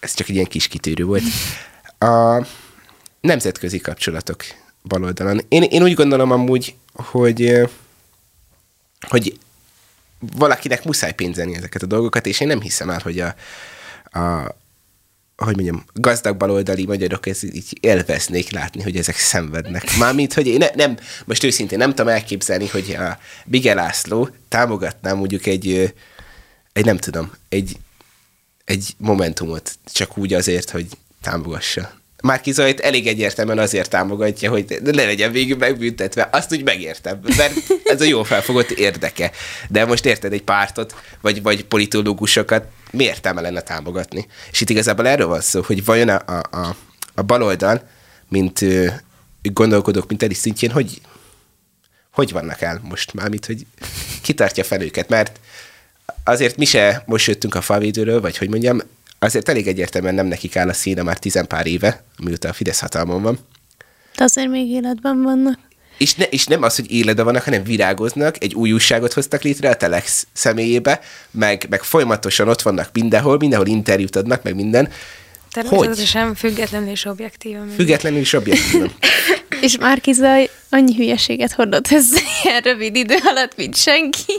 [0.00, 1.22] Ez csak egy ilyen kis kitérő volt.
[1.98, 2.46] A
[3.20, 4.44] nemzetközi kapcsolatok
[4.82, 5.40] baloldalon.
[5.48, 7.68] Én, én úgy gondolom amúgy, hogy,
[9.08, 9.38] hogy
[10.18, 13.34] valakinek muszáj pénzelni ezeket a dolgokat, és én nem hiszem el, hogy a,
[14.18, 14.54] a
[15.44, 19.96] hogy mondjam, gazdag baloldali magyarok ez így élveznék látni, hogy ezek szenvednek.
[19.98, 25.12] Mármint, hogy én ne, nem, most őszintén nem tudom elképzelni, hogy a Bige László támogatná
[25.12, 25.94] mondjuk egy,
[26.72, 27.76] egy nem tudom, egy,
[28.64, 30.86] egy momentumot csak úgy azért, hogy
[31.22, 31.97] támogassa.
[32.22, 36.28] Márki Zajt elég egyértelműen azért támogatja, hogy ne legyen végül megbüntetve.
[36.32, 37.54] Azt úgy megértem, mert
[37.84, 39.30] ez a jó felfogott érdeke.
[39.68, 44.26] De most érted egy pártot, vagy, vagy politológusokat, mi értelme lenne támogatni?
[44.50, 46.76] És itt igazából erről van szó, hogy vajon a, a, a,
[47.14, 47.88] a baloldal,
[48.28, 48.86] mint ö,
[49.42, 51.00] gondolkodók, mint Edi szintjén, hogy,
[52.12, 53.66] hogy vannak el most már, mint hogy
[54.22, 55.40] kitartja fel őket, mert
[56.24, 58.80] azért mi se most jöttünk a falvédőről, vagy hogy mondjam,
[59.18, 62.80] azért elég egyértelműen nem nekik áll a színe már tizen pár éve, miután a Fidesz
[62.80, 63.38] hatalmon van.
[64.16, 65.58] De azért még életben vannak.
[65.98, 69.70] És, ne, és nem az, hogy életben vannak, hanem virágoznak, egy új újságot hoztak létre
[69.70, 71.00] a Telex személyébe,
[71.30, 74.88] meg, meg folyamatosan ott vannak mindenhol, mindenhol interjút adnak, meg minden.
[75.52, 76.36] Természetesen hogy?
[76.36, 77.68] függetlenül és objektívan.
[77.76, 78.92] Függetlenül és objektívan.
[79.60, 84.32] és Márkizaj annyi hülyeséget hordott össze ilyen rövid idő alatt, mint senki.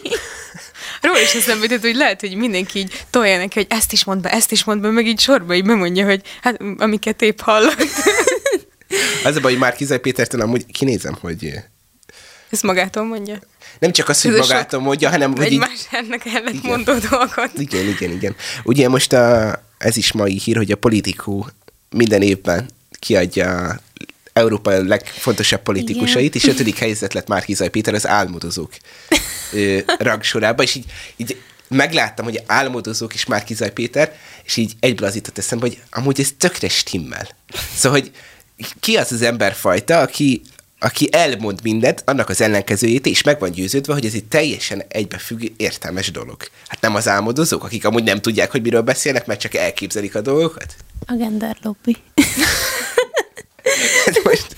[1.01, 4.21] Róla is eszembe jutott, hogy lehet, hogy mindenki így tolja neki, hogy ezt is mond
[4.21, 7.77] be, ezt is mond be, meg így sorba így bemondja, hogy hát amiket épp hallott.
[9.23, 11.53] Az a baj, hogy már Kizaj Pétertől amúgy kinézem, hogy...
[12.49, 13.39] Ezt magától mondja?
[13.79, 15.35] Nem csak az, hogy magától mondja, hanem...
[15.35, 17.51] Hogy Egymás ennek ellent mondó dolgot.
[17.57, 18.35] Igen, igen, igen.
[18.63, 21.49] Ugye most a, ez is mai hír, hogy a politikó
[21.89, 23.79] minden évben kiadja
[24.33, 26.47] Európa legfontosabb politikusait, Igen.
[26.47, 28.71] és ötödik helyzet lett már Hizaj Péter az álmodozók
[29.97, 31.37] rangsorába, és így, így
[31.67, 36.19] megláttam, hogy álmodozók is már Kizaj Péter, és így egyből az jutott eszembe, hogy amúgy
[36.19, 37.27] ez tökre stimmel.
[37.75, 38.11] Szóval, hogy
[38.79, 40.41] ki az az emberfajta, aki,
[40.79, 45.47] aki elmond mindent, annak az ellenkezőjét, és meg van győződve, hogy ez egy teljesen egybefüggő,
[45.57, 46.37] értelmes dolog.
[46.67, 50.21] Hát nem az álmodozók, akik amúgy nem tudják, hogy miről beszélnek, mert csak elképzelik a
[50.21, 50.75] dolgokat?
[51.05, 51.97] A gender lobby.
[54.29, 54.55] most...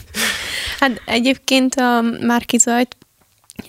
[0.80, 2.96] hát egyébként a Márki Zajt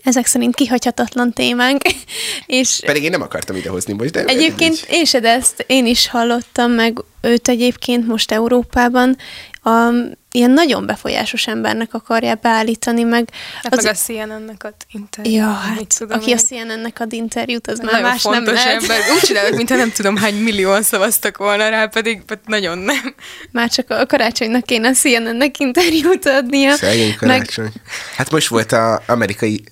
[0.03, 1.83] ezek szerint kihagyhatatlan témánk.
[2.47, 4.25] És Pedig én nem akartam idehozni most, de...
[4.25, 9.17] Egyébként én se, de ezt én is hallottam, meg őt egyébként most Európában
[9.63, 9.93] a,
[10.31, 13.29] ilyen nagyon befolyásos embernek akarja beállítani, meg...
[13.63, 15.35] Hát az, meg a CNN-nek ad interjút.
[15.35, 16.37] Ja, hát tudom aki én.
[16.37, 18.83] a CNN-nek ad interjút, az már más nem lehet.
[18.83, 18.99] ember.
[19.15, 23.15] Úgy csinálok, mintha nem tudom hány millióan szavaztak volna rá, pedig nagyon nem.
[23.51, 26.75] Már csak a karácsonynak kéne a CNN-nek interjút adnia.
[26.75, 27.65] Szegény karácsony.
[27.65, 27.73] Meg...
[28.17, 29.65] Hát most volt az amerikai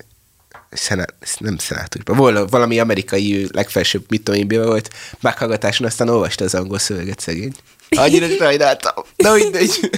[0.70, 6.54] szenát, nem szenátusban, volt valami amerikai legfelsőbb, mit tudom én, volt meghallgatáson, aztán olvasta az
[6.54, 7.52] angol szöveget szegény.
[7.96, 9.04] Annyira sajnáltam.
[9.16, 9.90] Na mindegy.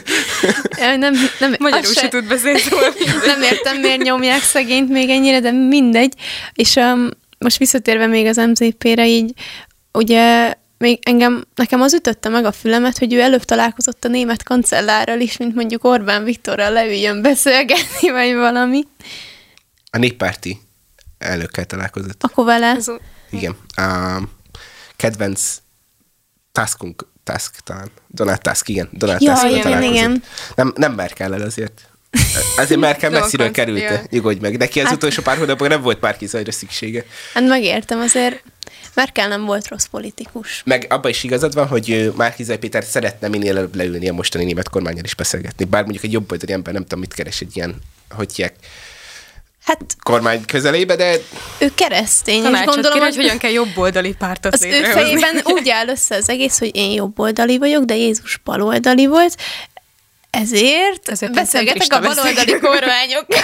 [0.77, 2.61] Nem, nem, Magyarul se tud beszélni
[3.27, 6.15] Nem értem, miért nyomják szegényt még ennyire, de mindegy.
[6.53, 9.33] És um, most visszatérve még az MZP-re, így
[9.93, 14.43] ugye még engem, nekem az ütötte meg a fülemet, hogy ő előbb találkozott a német
[14.43, 18.87] kancellárral is, mint mondjuk Orbán Viktorral leüljön beszélgetni, vagy valami.
[19.91, 20.61] A néppárti
[21.19, 22.23] elnökkel találkozott.
[22.23, 22.79] Akkor vele?
[23.31, 23.57] Igen.
[23.75, 24.19] A
[24.97, 25.57] kedvenc
[26.53, 27.91] taskunk, task talán.
[28.09, 28.89] Donald Tusk, igen.
[28.93, 29.95] Donald ja, Tusk igen, találkozott.
[29.95, 30.23] igen.
[30.55, 31.87] Nem, nem Merkel azért.
[32.57, 34.57] Azért Merkel messziről került, nyugodj meg.
[34.57, 37.05] Neki az hát, utolsó pár hónapban nem volt Márki Zajra szüksége.
[37.35, 38.43] Hát megértem, azért
[38.95, 40.63] Merkel nem volt rossz politikus.
[40.65, 44.45] Meg abban is igazad van, hogy Márki Zaj Péter szeretne minél előbb leülni a mostani
[44.45, 45.65] német kormányjal is beszélgetni.
[45.65, 47.79] Bár mondjuk egy jobb oldali ember nem tudom, mit keres egy ilyen,
[48.11, 48.33] hogy
[49.65, 51.17] hát, kormány közelébe, de...
[51.59, 55.89] Ő keresztény, és gondolom, kér, hogy hogyan kell jobboldali pártot Az ő fejében úgy áll
[55.89, 59.37] össze az egész, hogy én jobboldali vagyok, de Jézus baloldali volt,
[60.31, 63.43] ezért, ezért beszélgetek a baloldali kormányokkal.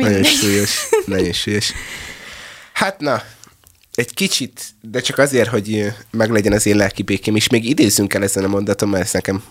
[0.00, 1.72] nagyon súlyos, nagyon súlyos.
[2.72, 3.22] Hát na,
[3.94, 8.22] egy kicsit, de csak azért, hogy meglegyen az én lelki békém, és még idézzünk el
[8.22, 9.42] ezen a mondaton, mert ez nekem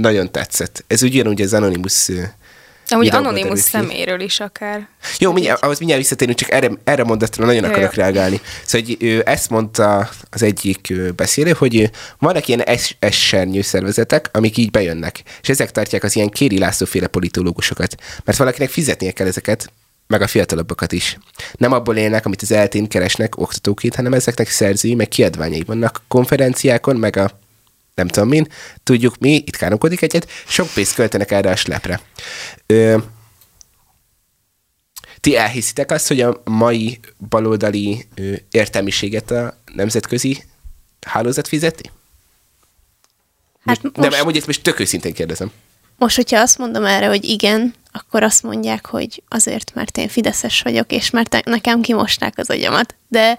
[0.00, 0.84] nagyon tetszett.
[0.86, 2.08] Ez ugyanúgy az Anonymous
[2.92, 4.88] Amúgy Anonymous szeméről is akár.
[5.18, 8.40] Jó, mindjárt, ahhoz mindjárt visszatérünk, csak erre, erre mondatra nagyon Jaj, akarok reagálni.
[8.64, 12.62] Szóval hogy, ő, ezt mondta az egyik beszélő, hogy vannak ilyen
[12.98, 18.38] esernyő szervezetek, amik így bejönnek, és ezek tartják az ilyen Kéri László féle politológusokat, mert
[18.38, 19.72] valakinek fizetnie kell ezeket,
[20.06, 21.18] meg a fiatalabbakat is.
[21.52, 26.96] Nem abból élnek, amit az eltén keresnek oktatóként, hanem ezeknek szerzői, meg kiadványai vannak konferenciákon,
[26.96, 27.39] meg a
[28.00, 28.46] nem tudom min,
[28.82, 32.00] tudjuk mi, itt káromkodik egyet, sok pénzt költenek erre a slepre.
[32.66, 32.98] Ö,
[35.20, 40.44] ti elhiszitek azt, hogy a mai baloldali ö, értelmiséget a nemzetközi
[41.06, 41.90] hálózat fizeti?
[43.64, 44.10] Hát most, most...
[44.10, 45.52] Nem, amúgy ezt most tök őszintén kérdezem.
[45.98, 50.62] Most, hogyha azt mondom erre, hogy igen, akkor azt mondják, hogy azért, mert én fideszes
[50.62, 52.94] vagyok, és mert nekem kimosták az agyamat.
[53.08, 53.38] De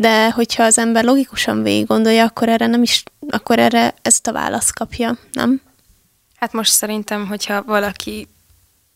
[0.00, 4.32] de hogyha az ember logikusan végig gondolja, akkor erre nem is, akkor erre ezt a
[4.32, 5.60] választ kapja, nem?
[6.36, 8.28] Hát most szerintem, hogyha valaki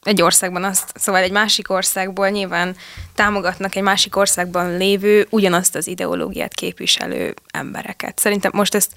[0.03, 2.77] egy országban azt, szóval egy másik országból nyilván
[3.15, 8.19] támogatnak egy másik országban lévő, ugyanazt az ideológiát képviselő embereket.
[8.19, 8.93] Szerintem most ezt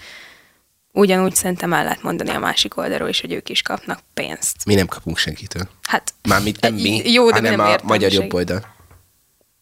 [0.91, 4.65] ugyanúgy szerintem el lehet mondani a másik oldalról is, hogy ők is kapnak pénzt.
[4.65, 5.67] Mi nem kapunk senkitől.
[5.81, 8.75] Hát, Mármint nem mi, jó, de hanem nem a magyar jobb oldal.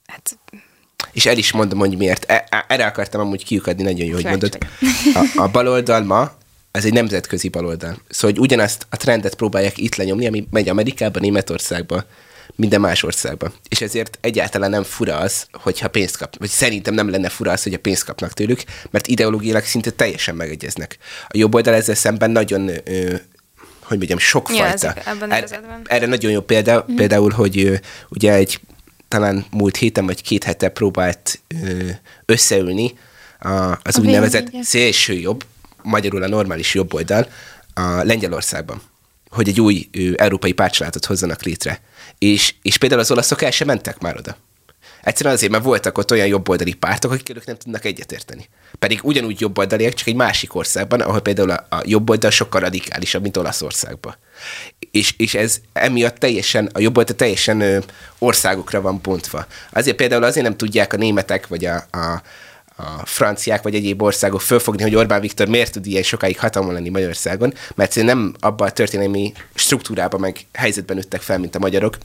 [0.06, 0.38] Hát
[1.12, 2.32] és el is mondom, hogy miért.
[2.32, 4.58] E, e, erre akartam amúgy kiukadni, nagyon jó, hogy mondod.
[5.14, 6.32] A, a baloldal ma,
[6.72, 7.98] ez egy nemzetközi baloldal.
[8.10, 12.04] Szóval, hogy ugyanazt a trendet próbálják itt lenyomni, ami megy Amerikába, Németországba,
[12.56, 13.54] minden más országban.
[13.70, 17.64] És ezért egyáltalán nem fura az, hogyha pénzt kap, vagy szerintem nem lenne fura az,
[17.64, 20.98] hogy a pénzt kapnak tőlük, mert ideológiailag szinte teljesen megegyeznek.
[21.28, 23.16] A jobb oldal ezzel szemben nagyon ö,
[23.84, 24.94] hogy mondjam, sokfajta.
[25.06, 26.96] Ja, erre, erre nagyon jó példa, mm.
[26.96, 27.80] például, hogy
[28.10, 28.60] ugye egy
[29.08, 31.40] talán múlt héten vagy két hete próbált
[32.26, 32.94] összeülni
[33.84, 35.46] az a úgynevezett szélső jobb,
[35.82, 37.28] magyarul a normális jobb oldal
[37.74, 38.82] a Lengyelországban,
[39.30, 41.82] hogy egy új európai pártcsaládot hozzanak létre.
[42.18, 44.38] És, és például az olaszok el sem mentek már oda.
[45.06, 48.50] Egyszerűen azért, mert voltak ott olyan jobboldali pártok, akik ők nem tudnak egyetérteni.
[48.80, 53.38] Pedig ugyanúgy jobboldaliak, csak egy másik országban, ahol például a, a jobboldal sokkal radikálisabb, mint
[53.38, 54.18] Olaszországban.
[54.92, 57.80] És, és ez emiatt teljesen, a jobboldal teljesen ö,
[58.20, 59.46] országokra van pontva.
[59.72, 62.22] Azért például azért nem tudják a németek, vagy a, a
[62.78, 66.90] a franciák vagy egyéb országok fölfogni, hogy Orbán Viktor miért tud ilyen sokáig hatalmon lenni
[66.90, 71.98] Magyarországon, mert nem abban a történelmi struktúrában meg helyzetben nőttek fel, mint a magyarok,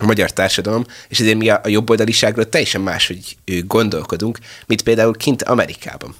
[0.00, 3.36] a magyar társadalom, és ezért mi a, a jobboldaliságról teljesen máshogy
[3.66, 6.14] gondolkodunk, mint például kint Amerikában.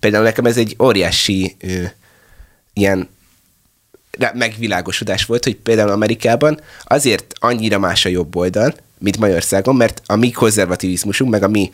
[0.00, 1.82] Például nekem ez egy óriási ö,
[2.72, 3.08] ilyen
[4.34, 10.16] megvilágosodás volt, hogy például Amerikában azért annyira más a jobb oldal, mint Magyarországon, mert a
[10.16, 11.70] mi konzervativizmusunk, meg a mi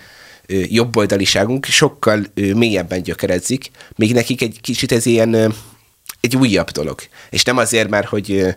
[0.47, 5.49] ö, jobboldaliságunk sokkal ö, mélyebben gyökeredzik, még nekik egy kicsit ez ilyen ö,
[6.21, 7.01] egy újabb dolog.
[7.31, 8.57] És nem azért, mert hogy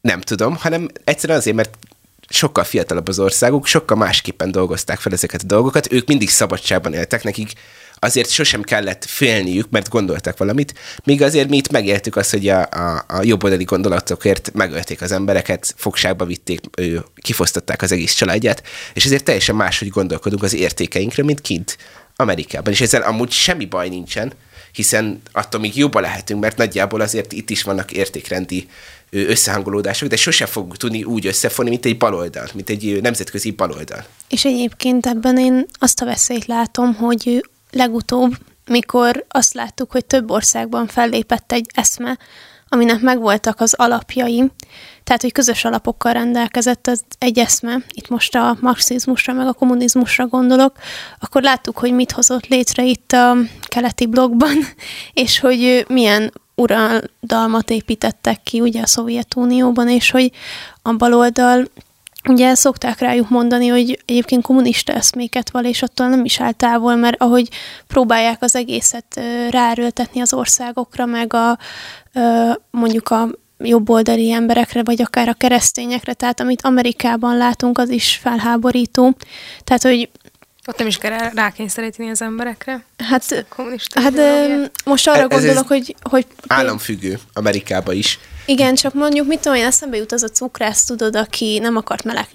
[0.00, 1.78] nem tudom, hanem egyszerűen azért, mert
[2.28, 7.22] sokkal fiatalabb az országuk, sokkal másképpen dolgozták fel ezeket a dolgokat, ők mindig szabadságban éltek,
[7.22, 7.52] nekik.
[8.02, 12.60] Azért sosem kellett félniük, mert gondoltak valamit, míg azért mi itt megéltük azt, hogy a,
[12.60, 18.62] a, a jobboldali gondolatokért megölték az embereket, fogságba vitték, ő, kifosztották az egész családját,
[18.94, 21.78] és ezért teljesen máshogy gondolkodunk az értékeinkről, mint kint
[22.16, 22.72] Amerikában.
[22.72, 24.32] És ezzel amúgy semmi baj nincsen,
[24.72, 28.68] hiszen attól még jobban lehetünk, mert nagyjából azért itt is vannak értékrendi
[29.10, 34.04] összehangolódások, de sose fog tudni úgy összefonni, mint egy baloldal, mint egy nemzetközi baloldal.
[34.28, 40.30] És egyébként ebben én azt a veszélyt látom, hogy legutóbb, mikor azt láttuk, hogy több
[40.30, 42.18] országban fellépett egy eszme,
[42.72, 44.50] aminek megvoltak az alapjai,
[45.04, 50.26] tehát, hogy közös alapokkal rendelkezett az egy eszme, itt most a marxizmusra, meg a kommunizmusra
[50.26, 50.76] gondolok,
[51.18, 53.36] akkor láttuk, hogy mit hozott létre itt a
[53.68, 54.56] keleti blogban,
[55.12, 60.32] és hogy milyen uraldalmat építettek ki ugye a Szovjetunióban, és hogy
[60.82, 61.64] a baloldal
[62.28, 66.94] ugye szokták rájuk mondani, hogy egyébként kommunista eszméket val, és attól nem is áll távol,
[66.94, 67.48] mert ahogy
[67.86, 71.58] próbálják az egészet ráerőltetni az országokra, meg a
[72.70, 73.28] mondjuk a
[73.58, 79.16] jobboldali emberekre, vagy akár a keresztényekre, tehát amit Amerikában látunk, az is felháborító.
[79.64, 80.08] Tehát, hogy
[80.66, 82.84] ott nem is kell rákényszeríteni az emberekre?
[82.98, 83.46] Hát,
[83.94, 84.12] hát
[84.84, 86.26] most arra ez gondolok, ez hogy, hogy...
[86.46, 88.18] Államfüggő Amerikában is.
[88.50, 92.04] Igen, csak mondjuk, mit tudom én, eszembe jut az a cukrász, tudod, aki nem akart
[92.04, 92.28] meleg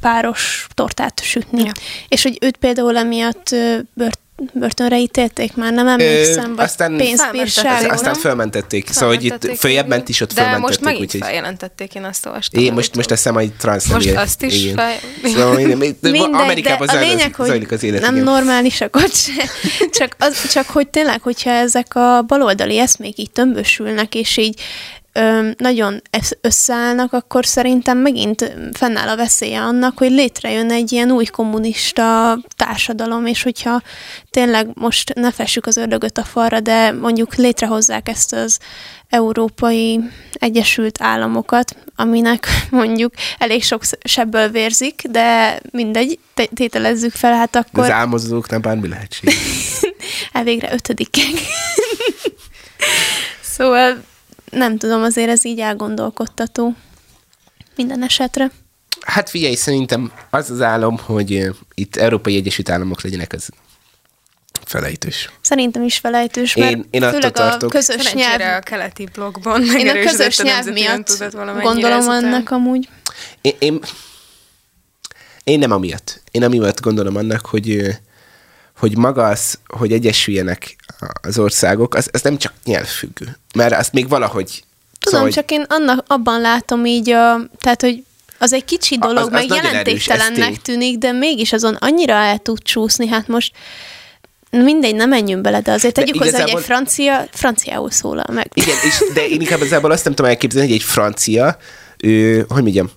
[0.00, 1.62] páros tortát sütni.
[1.64, 1.72] Ja.
[2.08, 3.54] És hogy őt például emiatt
[3.94, 4.20] bört
[4.52, 7.90] börtönre ítélték már, nem emlékszem, Ö, vagy aztán pénzbírságon.
[7.90, 10.68] Aztán fölmentették, szóval hogy itt följebb ment is, ott de fölmentették.
[10.68, 11.20] most megint úgyhogy...
[11.20, 12.62] feljelentették, én azt olvastam.
[12.62, 14.76] Én most, most eszem egy transz Most azt is igen.
[14.76, 14.94] fel...
[15.24, 18.00] Szóval Mindegy, Amerikában a lényeg, hogy zajlik az élet.
[18.00, 18.24] Nem igen.
[18.24, 19.32] normálisak ott se.
[19.90, 24.60] Csak, az, csak hogy tényleg, hogyha ezek a baloldali eszmék így tömbösülnek, és így
[25.12, 26.02] ö, nagyon
[26.40, 33.26] összeállnak, akkor szerintem megint fennáll a veszélye annak, hogy létrejön egy ilyen új kommunista társadalom,
[33.26, 33.82] és hogyha
[34.30, 38.58] tényleg most ne fessük az ördögöt a falra, de mondjuk létrehozzák ezt az
[39.08, 40.00] Európai
[40.32, 46.18] Egyesült Államokat, aminek mondjuk elég sok sebből vérzik, de mindegy,
[46.54, 47.86] tételezzük fel, hát akkor...
[47.86, 49.36] De az álmodozóknál bármi lehetséges.
[50.32, 51.32] Elvégre ötödikek.
[53.56, 54.02] szóval
[54.50, 56.74] nem tudom, azért ez így elgondolkodtató
[57.76, 58.50] minden esetre.
[59.00, 63.48] Hát figyelj, szerintem az az álom, hogy itt Európai Egyesült Államok legyenek, az
[64.64, 65.30] felejtős.
[65.40, 67.68] Szerintem is felejtős, mert én, én főleg tartok.
[67.68, 68.40] a közös nyelv...
[68.40, 71.24] a keleti blogban Én a közös nyelv miatt
[71.62, 72.88] gondolom annak amúgy.
[73.40, 73.80] Én, én,
[75.44, 76.22] én nem amiatt.
[76.30, 77.98] Én amiatt gondolom annak, hogy
[78.78, 80.76] hogy maga az, hogy egyesüljenek
[81.22, 83.36] az országok, az, az nem csak nyelvfüggő.
[83.54, 84.64] Mert azt még valahogy...
[85.00, 88.04] Tudom, szóval, csak én annak, abban látom így, a, tehát, hogy
[88.38, 92.62] az egy kicsi dolog, az, az meg jelentéktelennek tűnik, de mégis azon annyira el tud
[92.62, 93.52] csúszni, hát most
[94.50, 98.50] mindegy, nem menjünk bele, de azért tegyük de hozzá, hogy egy francia, franciául szólal meg.
[98.54, 101.56] Igen, és, de én igazából azt nem tudom elképzelni, hogy egy francia,
[102.02, 102.90] ő, hogy mondjam,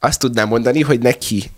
[0.00, 1.50] azt tudnám mondani, hogy neki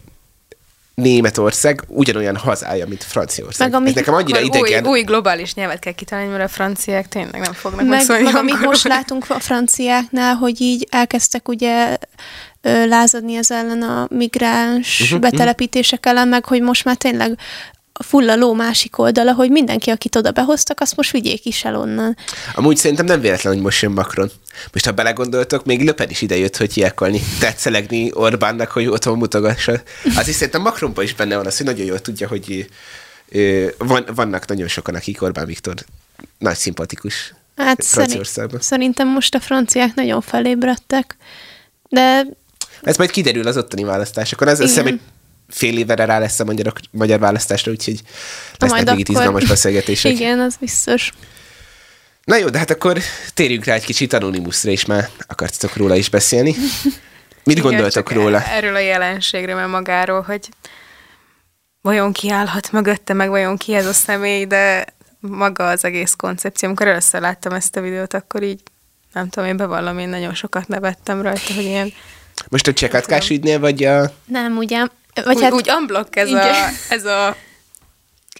[0.94, 3.70] Németország ugyanolyan hazája, mint Franciaország.
[3.70, 4.86] Meg ami, Ez nekem annyira idegen.
[4.86, 8.60] Új, új globális nyelvet kell kitalálni, mert a franciák tényleg nem fognak meg, meg amit
[8.60, 11.96] most látunk a franciáknál, hogy így elkezdtek ugye
[12.64, 17.38] lázadni ez ellen a migráns uh-huh, betelepítések ellen, meg hogy most már tényleg
[17.96, 21.76] a fulla ló másik oldala, hogy mindenki, akit oda behoztak, azt most vigyék is el
[21.76, 22.16] onnan.
[22.54, 24.30] Amúgy szerintem nem véletlen, hogy most jön Macron.
[24.72, 29.82] Most ha belegondoltok, még Löpen is idejött, hogy hiekolni, tetszelegni Orbánnak, hogy otthon mutogassa.
[30.16, 32.68] Az is szerintem Macronban is benne van az, hogy nagyon jól tudja, hogy
[33.78, 35.74] van, vannak nagyon sokan, akik Orbán Viktor
[36.38, 41.16] nagy szimpatikus Hát szerint, szerintem most a franciák nagyon felébredtek,
[41.88, 42.26] de...
[42.82, 44.48] Ez majd kiderül az ottani választásokon.
[44.48, 45.00] Ez azt hiszem,
[45.54, 48.00] fél évre rá lesz a magyar, magyar választásra, úgyhogy
[48.58, 50.12] lesznek még itt izgalmas beszélgetések.
[50.12, 51.12] Igen, az biztos.
[52.24, 52.98] Na jó, de hát akkor
[53.34, 56.54] térjünk rá egy kicsit Anonymousra, és már akartatok róla is beszélni.
[57.44, 58.42] Mit Igen, gondoltok róla?
[58.42, 60.48] Erről a jelenségről, mert magáról, hogy
[61.80, 64.84] vajon ki állhat mögötte, meg vajon ki ez a személy, de
[65.20, 66.68] maga az egész koncepció.
[66.68, 68.60] Amikor először láttam ezt a videót, akkor így
[69.12, 71.92] nem tudom, én bevallom, én nagyon sokat nevettem rajta, hogy ilyen
[72.48, 74.12] Most a csekatkás ügynél, vagy a...
[74.24, 74.86] Nem, ugye?
[75.14, 75.52] Vagy úgy, hát...
[75.52, 77.36] úgy unblock ez a, ez a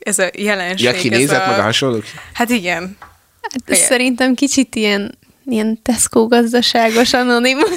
[0.04, 0.86] ez a jelenség.
[0.86, 1.50] Ja, kinézett a...
[1.50, 2.04] meg a hasonlók?
[2.32, 2.96] Hát igen.
[3.42, 7.70] Hát ez szerintem kicsit ilyen, ilyen Tesco gazdaságos anonimus.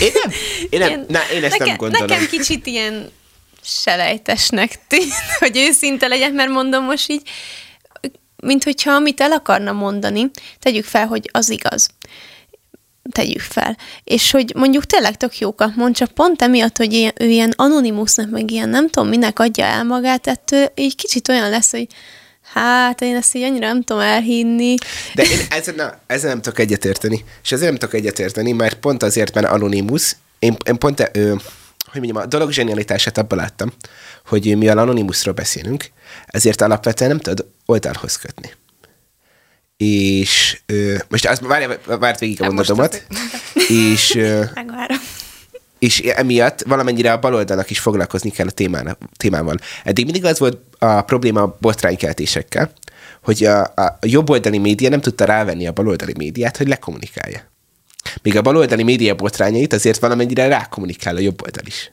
[0.00, 0.32] Én nem,
[0.70, 2.06] én, nem, ilyen, na, én ezt nekem, nem gondolom.
[2.06, 3.10] Nekem kicsit ilyen
[3.62, 7.28] selejtesnek tűnt, hogy őszinte legyek, mert mondom most így,
[8.36, 11.88] mint hogyha amit el akarna mondani, tegyük fel, hogy az igaz.
[13.12, 13.76] Tegyük fel.
[14.04, 18.30] És hogy mondjuk tényleg tök jókat mond, csak pont emiatt, hogy ilyen, ő ilyen anonimusnak,
[18.30, 21.86] meg ilyen nem tudom, minek adja el magát, ettől így kicsit olyan lesz, hogy
[22.52, 24.74] Hát én ezt így annyira nem tudom elhinni.
[25.14, 27.24] De én ezen, na, ezen nem tudok egyetérteni.
[27.42, 31.28] És ezért nem tudok egyetérteni, mert pont azért, mert anonimus, én, én pont, ö,
[31.90, 33.72] hogy mondjam, a dolog zsenialitását abban láttam,
[34.26, 35.90] hogy mivel anonimusról beszélünk,
[36.26, 38.52] ezért alapvetően nem tudod oldalhoz kötni.
[39.82, 43.06] És ö, most azt várj, várt végig a mondatomat.
[43.68, 44.44] És, ö,
[45.78, 49.56] és emiatt valamennyire a baloldalnak is foglalkozni kell a témának, témával.
[49.84, 52.72] Eddig mindig az volt a probléma a botránykeltésekkel,
[53.22, 57.50] hogy a, a, jobboldali média nem tudta rávenni a baloldali médiát, hogy lekommunikálja.
[58.22, 61.92] Míg a baloldali média botrányait azért valamennyire rákommunikál a jobboldal is.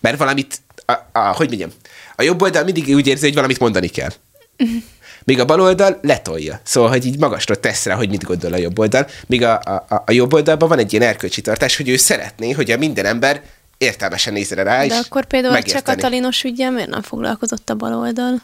[0.00, 1.70] Mert valamit, a, a, hogy mondjam,
[2.16, 4.12] a jobboldal mindig úgy érzi, hogy valamit mondani kell.
[5.28, 6.60] Míg a baloldal letolja.
[6.62, 9.06] Szóval, hogy így magasra tesz rá, hogy mit gondol a jobb oldal.
[9.26, 12.70] Míg a, a, a jobb oldalban van egy ilyen erkölcsi tartás, hogy ő szeretné, hogy
[12.70, 13.42] a minden ember
[13.78, 15.84] értelmesen nézre rá De akkor például megérteni.
[15.84, 18.42] csak Katalinos ügyel miért nem foglalkozott a baloldal?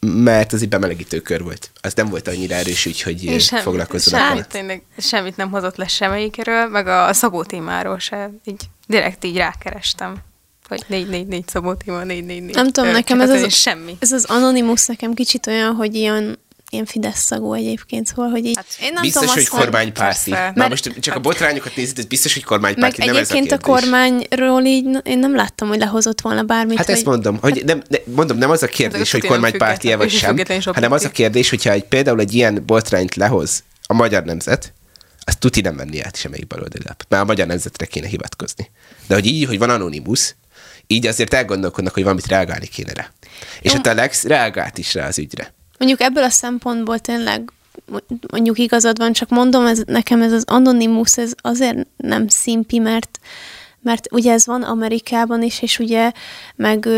[0.00, 1.70] Mert az egy bemelegítő kör volt.
[1.80, 4.14] Az nem volt annyira erős ügy, hogy semmi, foglalkozott.
[4.20, 8.30] Semmit, tényleg, semmit nem hozott le semmelyikről, meg a Szabó témáról se.
[8.44, 10.16] Így, direkt így rákerestem.
[10.68, 12.54] Vagy 444 Szabó téma, 444.
[12.54, 13.96] Nem tudom, nekem ez az, semmi.
[13.98, 16.38] ez az Anonymous nekem kicsit olyan, hogy ilyen
[16.70, 18.56] ilyen Fidesz szagú egyébként, szóval, hogy így...
[18.56, 20.30] Hát én nem biztos, tudom, hogy kormánypárti.
[20.30, 23.54] Mert, Na most csak a botrányokat nézed, ez biztos, hogy kormánykárti, nem egyébként ez a,
[23.54, 26.76] a kormányról így én nem láttam, hogy lehozott volna bármit.
[26.76, 26.94] Hát hogy...
[26.94, 30.92] ezt mondom, hogy nem, ne, mondom, nem az a kérdés, hogy kormánypárti vagy sem, hanem
[30.92, 34.72] az a kérdés, hogyha egy, például egy ilyen botrányt lehoz a magyar nemzet,
[35.24, 37.02] azt tuti nem venni át semmelyik baloldali lap.
[37.08, 38.70] Mert a magyar nemzetre kéne hivatkozni.
[39.06, 40.34] De hogy így, hogy van anonimus,
[40.86, 43.10] így azért elgondolkodnak, hogy valamit reagálni kéne rá.
[43.60, 43.78] És Jó.
[43.78, 45.54] a Telex reagált is rá az ügyre.
[45.78, 47.50] Mondjuk ebből a szempontból tényleg
[48.30, 53.18] mondjuk igazad van, csak mondom, ez, nekem ez az anonimus, ez azért nem szimpi, mert
[53.86, 56.12] mert ugye ez van Amerikában is, és ugye
[56.56, 56.88] meg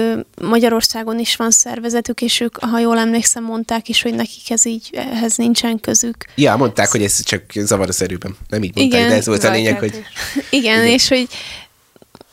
[0.41, 4.91] Magyarországon is van szervezetük, és ők, ha jól emlékszem, mondták is, hogy nekik ez így,
[4.93, 6.17] ehhez nincsen közük.
[6.35, 8.37] Ja, mondták, hogy ez csak zavar az erőben.
[8.49, 10.05] Nem így mondták, igen, de ez volt a lényeg, hogy...
[10.51, 11.29] Igen, igen, és hogy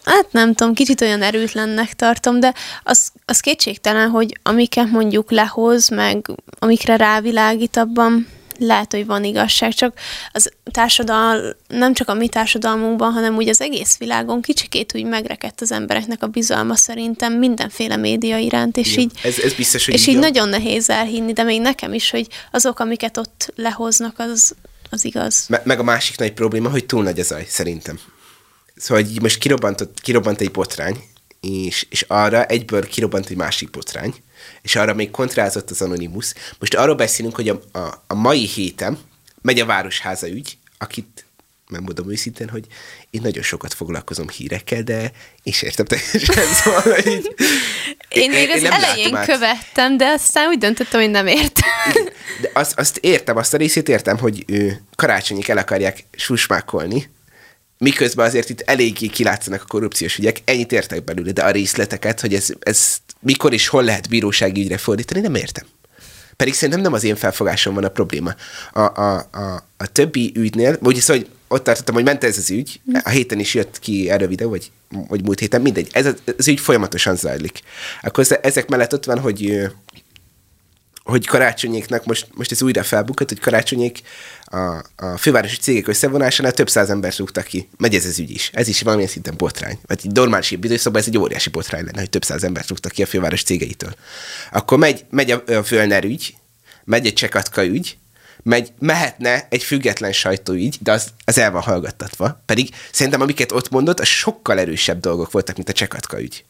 [0.05, 2.53] hát nem tudom, kicsit olyan erőtlennek tartom, de
[2.83, 8.27] az, az kétségtelen, hogy amiket mondjuk lehoz, meg amikre rávilágít abban,
[8.59, 9.97] lehet, hogy van igazság, csak
[10.31, 15.61] az társadal, nem csak a mi társadalmunkban, hanem úgy az egész világon kicsikét úgy megrekedt
[15.61, 19.93] az embereknek a bizalma szerintem mindenféle média iránt, és Igen, így, ez, ez biztos, hogy
[19.93, 24.55] és így nagyon nehéz elhinni, de még nekem is, hogy azok, amiket ott lehoznak, az,
[24.89, 25.45] az igaz.
[25.47, 27.99] Me- meg a másik nagy probléma, hogy túl nagy a zaj, szerintem.
[28.75, 31.03] Szóval hogy most kirobbant, kirobbant egy botrány,
[31.41, 34.13] és, és arra egyből kirobbant egy másik botrány,
[34.61, 36.33] és arra még kontrázott az Anonymous.
[36.59, 38.97] Most arról beszélünk, hogy a, a, a mai héten
[39.41, 41.25] megy a Városháza ügy, akit
[41.69, 42.65] megmondom őszintén, hogy
[43.09, 45.11] én nagyon sokat foglalkozom hírekkel, de
[45.43, 47.33] én sem értem teljesen, szóval így,
[48.09, 52.03] én, még az elején követtem, de aztán úgy döntöttem, hogy nem értem.
[52.41, 57.09] De azt, azt értem, azt a részét értem, hogy ő, karácsonyig el akarják susmákolni,
[57.77, 62.33] miközben azért itt eléggé kilátszanak a korrupciós ügyek, ennyit értek belőle, de a részleteket, hogy
[62.33, 65.65] ez, ez mikor és hol lehet bírósági ügyre fordítani, nem értem.
[66.35, 68.35] Pedig szerintem nem az én felfogásom van a probléma.
[68.73, 72.49] A, a, a, a többi ügynél, vagy szóval, hogy ott tartottam, hogy ment ez az
[72.49, 74.71] ügy, a héten is jött ki erről videó, vagy,
[75.07, 77.59] vagy múlt héten, mindegy, ez az, az ügy folyamatosan zajlik.
[78.01, 79.69] Akkor ezek mellett ott van, hogy
[81.05, 84.01] hogy karácsonyéknak most, most ez újra felbukott, hogy karácsonyék
[84.55, 87.69] a, a fővárosi cégek összevonásánál több száz ember rúgtak ki.
[87.77, 88.49] Megy ez az ügy is.
[88.53, 89.79] Ez is valamilyen szinten botrány.
[89.85, 93.03] Vagy egy normális időszakban ez egy óriási botrány lenne, hogy több száz ember rúgtak ki
[93.03, 93.95] a főváros cégeitől.
[94.51, 96.35] Akkor megy, megy a, a Fölner ügy,
[96.83, 97.97] megy egy Csekatka ügy,
[98.43, 102.41] megy, mehetne egy független sajtóügy, de az, az el van hallgattatva.
[102.45, 106.45] Pedig szerintem amiket ott mondott, az sokkal erősebb dolgok voltak, mint a Csekatka ügy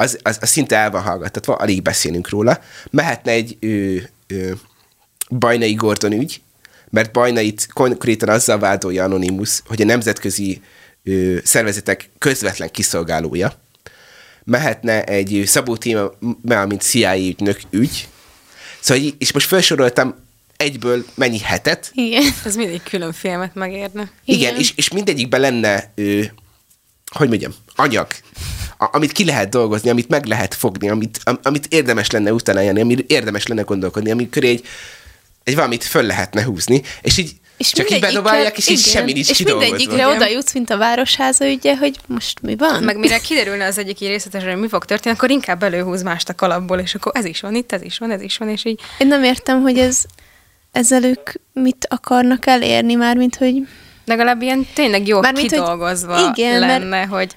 [0.00, 2.60] az, az, az szinte el van hallgattatva, alig beszélünk róla.
[2.90, 4.56] Mehetne egy ő, ő,
[5.30, 6.40] Bajnai Gordon ügy,
[6.90, 10.60] mert Bajnait konkrétan azzal vádolja Anonymous, hogy a nemzetközi
[11.02, 13.52] ő, szervezetek közvetlen kiszolgálója.
[14.44, 16.10] Mehetne egy Szabó Téma,
[16.42, 18.08] mint CIA ügynök ügy.
[18.80, 20.14] Szóval, és most felsoroltam
[20.56, 21.90] egyből mennyi hetet.
[21.94, 22.22] Igen.
[22.44, 24.10] Ez mindig külön filmet megérne.
[24.24, 26.32] Igen, Igen és, és mindegyikben lenne, ő,
[27.10, 28.06] hogy mondjam, anyag,
[28.78, 32.60] a, amit ki lehet dolgozni, amit meg lehet fogni, amit, am, amit érdemes lenne utána
[32.60, 34.64] jönni, amit érdemes lenne gondolkodni, ami köré egy,
[35.44, 39.30] egy valamit föl lehetne húzni, és így és csak így bedobálják, és így semmi nincs
[39.30, 42.82] És mindegyikre oda jutsz, mint a városháza ügye, hogy most mi van?
[42.82, 46.28] Meg mire kiderülne az egyik így részletesen, hogy mi fog történni, akkor inkább előhúz mást
[46.28, 48.64] a kalapból, és akkor ez is van itt, ez is van, ez is van, és
[48.64, 48.80] így...
[48.98, 50.02] Én nem értem, hogy ez,
[50.72, 53.68] ezzel ők mit akarnak elérni már, mint hogy...
[54.04, 57.34] Legalább ilyen tényleg jó Mármint, hogy kidolgozva igen, mert- lenne, hogy...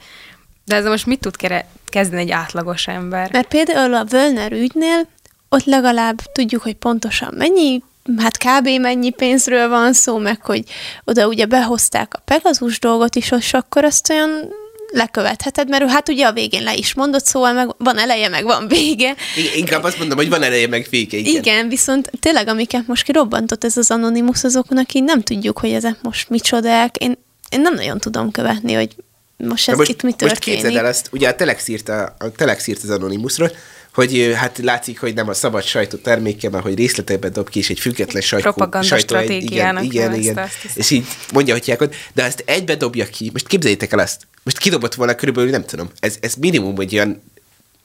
[0.66, 3.32] De ez most mit tud kere- kezdeni egy átlagos ember?
[3.32, 5.08] Mert például a Völner ügynél
[5.50, 7.82] ott legalább tudjuk, hogy pontosan mennyi,
[8.18, 8.68] hát kb.
[8.68, 10.64] mennyi pénzről van szó, meg hogy
[11.04, 14.54] oda ugye behozták a Pegazus dolgot is, és akkor azt olyan
[14.94, 18.68] lekövetheted, mert hát ugye a végén le is mondott, szóval meg van eleje, meg van
[18.68, 19.16] vége.
[19.38, 21.18] Igen, Inkább azt mondom, hogy van eleje meg féke.
[21.18, 21.34] Igen.
[21.34, 25.96] Igen, viszont tényleg amiket most kirobbantott ez az Anonymous, azoknak így nem tudjuk, hogy ezek
[26.02, 26.98] most micsodák.
[26.98, 27.18] Én,
[27.50, 28.96] én nem nagyon tudom követni, hogy
[29.38, 30.60] most ez Na most, itt mi most történik.
[30.60, 33.52] képzeld el azt, ugye a Telex írt, a, a Telex írt az Anonymousról,
[33.94, 37.70] hogy hát látszik, hogy nem a szabad sajtó terméke, mert hogy részleteiben dob ki, és
[37.70, 40.78] egy független sajtó, Propaganda sajtó igen, stratégiának igen, igen, azt hiszem.
[40.78, 44.58] és így mondja, hogy hívják, de ezt egybe dobja ki, most képzeljétek el azt, most
[44.58, 47.22] kidobott volna körülbelül, nem tudom, ez, ez minimum egy olyan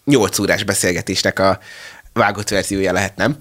[0.05, 1.59] 8 órás beszélgetésnek a
[2.13, 3.37] vágott verziója lehet, nem?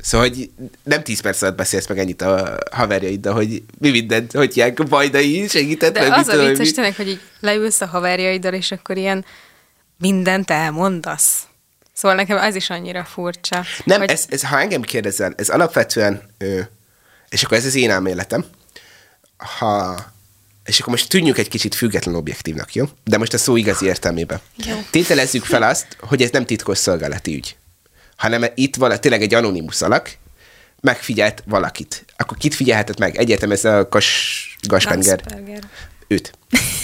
[0.00, 0.50] Szóval, hogy
[0.82, 5.48] nem 10 perc alatt beszélsz meg ennyit a haverjaiddal, hogy mi mindent, hogy ilyen bajdai
[5.48, 9.24] segített, De az a vicces tényleg, hogy így leülsz a haverjaiddal, és akkor ilyen
[9.98, 11.48] mindent elmondasz.
[12.00, 13.64] Szóval nekem ez is annyira furcsa.
[13.84, 16.22] Nem, hogy ez, ez, ha engem kérdezel, ez alapvetően,
[17.28, 18.44] és akkor ez az én elméletem,
[19.36, 19.98] ha,
[20.64, 22.84] és akkor most tűnjünk egy kicsit független objektívnak, jó?
[23.04, 24.40] De most a szó igazi értelmében.
[24.56, 24.74] Jó.
[24.90, 27.56] Tételezzük fel azt, hogy ez nem titkos szolgálati ügy,
[28.16, 30.16] hanem itt vala, tényleg egy anonimus alak
[30.80, 32.04] megfigyelt valakit.
[32.16, 33.16] Akkor kit figyelhetett meg?
[33.16, 35.20] Egyértelműen ez a Gas, Gaspenger.
[35.22, 35.62] Gansberger.
[36.10, 36.32] Őt.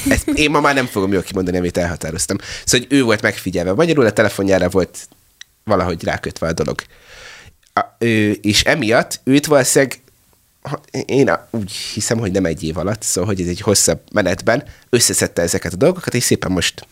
[0.09, 2.37] Ezt én ma már nem fogom jól kimondani, amit elhatároztam.
[2.65, 3.73] Szóval, hogy ő volt megfigyelve.
[3.73, 5.09] Magyarul a telefonjára volt
[5.65, 6.83] valahogy rákötve a dolog.
[7.73, 10.01] A, ő, és emiatt őt valószínűleg
[11.07, 15.43] én úgy hiszem, hogy nem egy év alatt, szóval, hogy ez egy hosszabb menetben összeszedte
[15.43, 16.87] ezeket a dolgokat, és szépen most,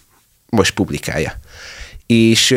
[0.49, 1.35] most publikálja.
[2.07, 2.51] És,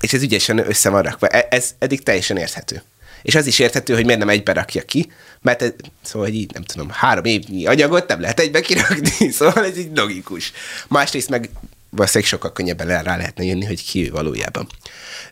[0.00, 1.26] és ez ügyesen össze van rakva.
[1.26, 2.82] E- Ez eddig teljesen érthető.
[3.22, 6.52] És az is érthető, hogy miért nem egybe rakja ki, mert ez, szóval, hogy így,
[6.52, 10.52] nem tudom, három évnyi anyagot nem lehet egybe kirakni, szóval ez így logikus.
[10.88, 11.50] Másrészt meg
[11.90, 14.66] valószínűleg sokkal könnyebben rá lehetne jönni, hogy ki ő valójában.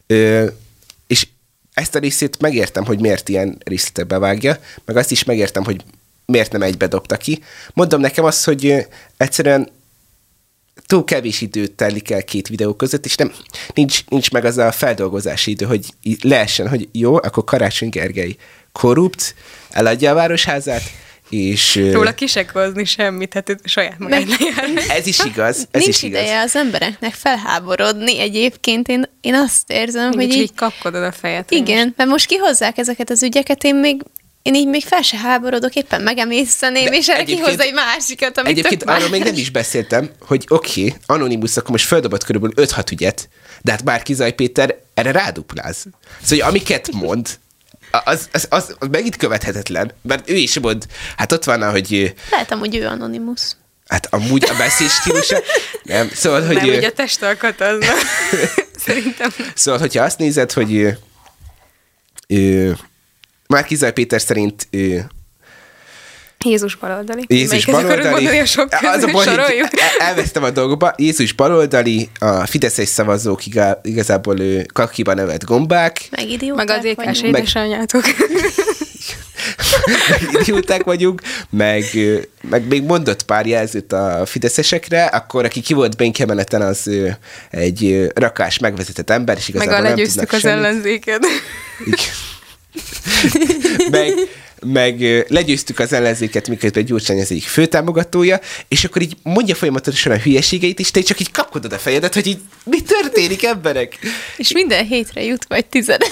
[0.07, 0.47] Ö,
[1.07, 1.27] és
[1.75, 5.85] ezt a részét megértem, hogy miért ilyen részletekbe vágja, meg azt is megértem, hogy
[6.25, 7.43] miért nem egybe dobta ki.
[7.75, 8.87] Mondom nekem azt, hogy
[9.17, 9.69] egyszerűen
[10.87, 13.33] túl kevés időt telik el két videó között, és nem,
[13.75, 15.85] nincs, nincs meg az a feldolgozási idő, hogy
[16.21, 18.37] lehessen, hogy jó, akkor Karácsony Gergely
[18.73, 19.35] korrupt,
[19.71, 20.83] eladja a városházát,
[21.31, 24.27] és Róla ki se hozni semmit, hát saját magát
[24.99, 26.21] ez is igaz, ez Nincs is igaz.
[26.21, 28.89] ideje az embereknek felháborodni egyébként.
[28.89, 32.79] Én, én azt érzem, Hogy hogy így, így, kapkodod a hogy igen, mert most kihozzák
[32.79, 34.03] ezeket az ügyeket, én még
[34.43, 38.51] én így még fel se háborodok, éppen megemészeném, és erre egyébként- kihozza egy másikat, amit
[38.51, 39.11] Egyébként tök arról más.
[39.11, 43.29] még nem is beszéltem, hogy oké, okay, Anonymous akkor most földobott körülbelül 5-6 ügyet,
[43.63, 45.77] de hát Bárki Zaj Péter erre rádupláz.
[45.77, 45.95] Szóval,
[46.29, 47.29] hogy amiket mond,
[47.91, 50.87] az, az, az, az megint követhetetlen, mert ő is mond,
[51.17, 53.41] hát ott van, hogy Lehet amúgy ő anonimus.
[53.89, 55.39] hát amúgy a beszéd stílusa,
[55.83, 57.85] nem, szóval, hogy, Nem, ő- ugye a testalkat az.
[58.87, 59.31] Szerintem.
[59.55, 60.99] szóval, hogyha azt nézed, hogy ő,
[62.27, 62.77] ő,
[63.51, 65.05] Márki Zaj Péter szerint ő,
[66.45, 67.25] Jézus baloldali.
[67.29, 68.11] Jézus akarod baloldali.
[68.11, 69.69] mondani a sok közül, az a baj, hogy soroljuk?
[69.81, 70.95] el- elvesztem a dolgokba.
[70.97, 76.85] Jézus baloldali, a fideszes szavazók igá- igazából ő kakiba nevett gombák, Meg idióták Meg az
[76.85, 77.37] ékes vagyunk.
[77.37, 78.03] édesanyjátok.
[80.11, 81.85] meg idióták vagyunk, meg,
[82.51, 86.91] meg még mondott pár jelzőt a fideszesekre, akkor aki ki volt bénkemeneten, az
[87.51, 90.65] egy rakás megvezetett ember, és Meg igazából a nem legyőztük tudnak az semmit.
[90.65, 91.27] ellenzéket.
[91.85, 91.99] Igen.
[93.91, 94.13] meg,
[94.67, 100.17] meg legyőztük az ellenzéket, miközben Gyurcsány az egyik főtámogatója, és akkor így mondja folyamatosan a
[100.17, 103.99] hülyeségeit, és te csak így kapkodod a fejedet, hogy így mi történik, emberek?
[104.37, 106.03] És minden hétre jut vagy tized.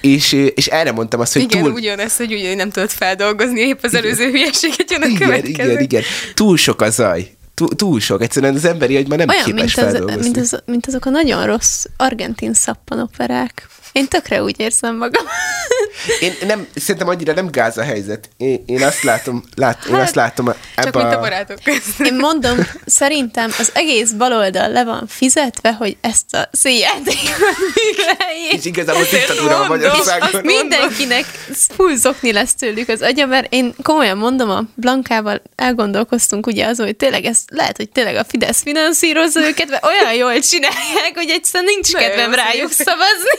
[0.00, 1.72] És, és erre mondtam azt, hogy Igen, túl...
[1.72, 5.70] ugyanez, hogy úgy nem tudod feldolgozni, épp az előző hülyeséget jön a igen, következő.
[5.70, 6.02] igen, igen.
[6.34, 7.30] Túl sok a zaj.
[7.54, 8.22] Túl, túl sok.
[8.22, 11.10] Egyszerűen az emberi agy már nem Olyan, képes mint, az, mint, az, mint azok a
[11.10, 13.68] nagyon rossz argentin szappanoperák.
[13.92, 15.24] Én tökre úgy érzem magam.
[16.20, 18.28] Én nem, szerintem annyira nem gáz a helyzet.
[18.36, 21.20] Én, én azt látom, lát, én azt látom Csak ebbe mint a a...
[21.20, 22.00] barátok közt.
[22.00, 27.38] Én mondom, szerintem az egész baloldal le van fizetve, hogy ezt a színjátékot
[27.74, 28.52] műveljék.
[28.52, 30.40] És igazából diktatúra a Magyarországon.
[30.44, 36.66] Mindenkinek full zokni lesz tőlük az agya, mert én komolyan mondom, a Blankával elgondolkoztunk ugye
[36.66, 41.12] az, hogy tényleg ez lehet, hogy tényleg a Fidesz finanszírozza őket, mert olyan jól csinálják,
[41.14, 43.38] hogy egyszerűen nincs Nagyon kedvem rájuk szavazni.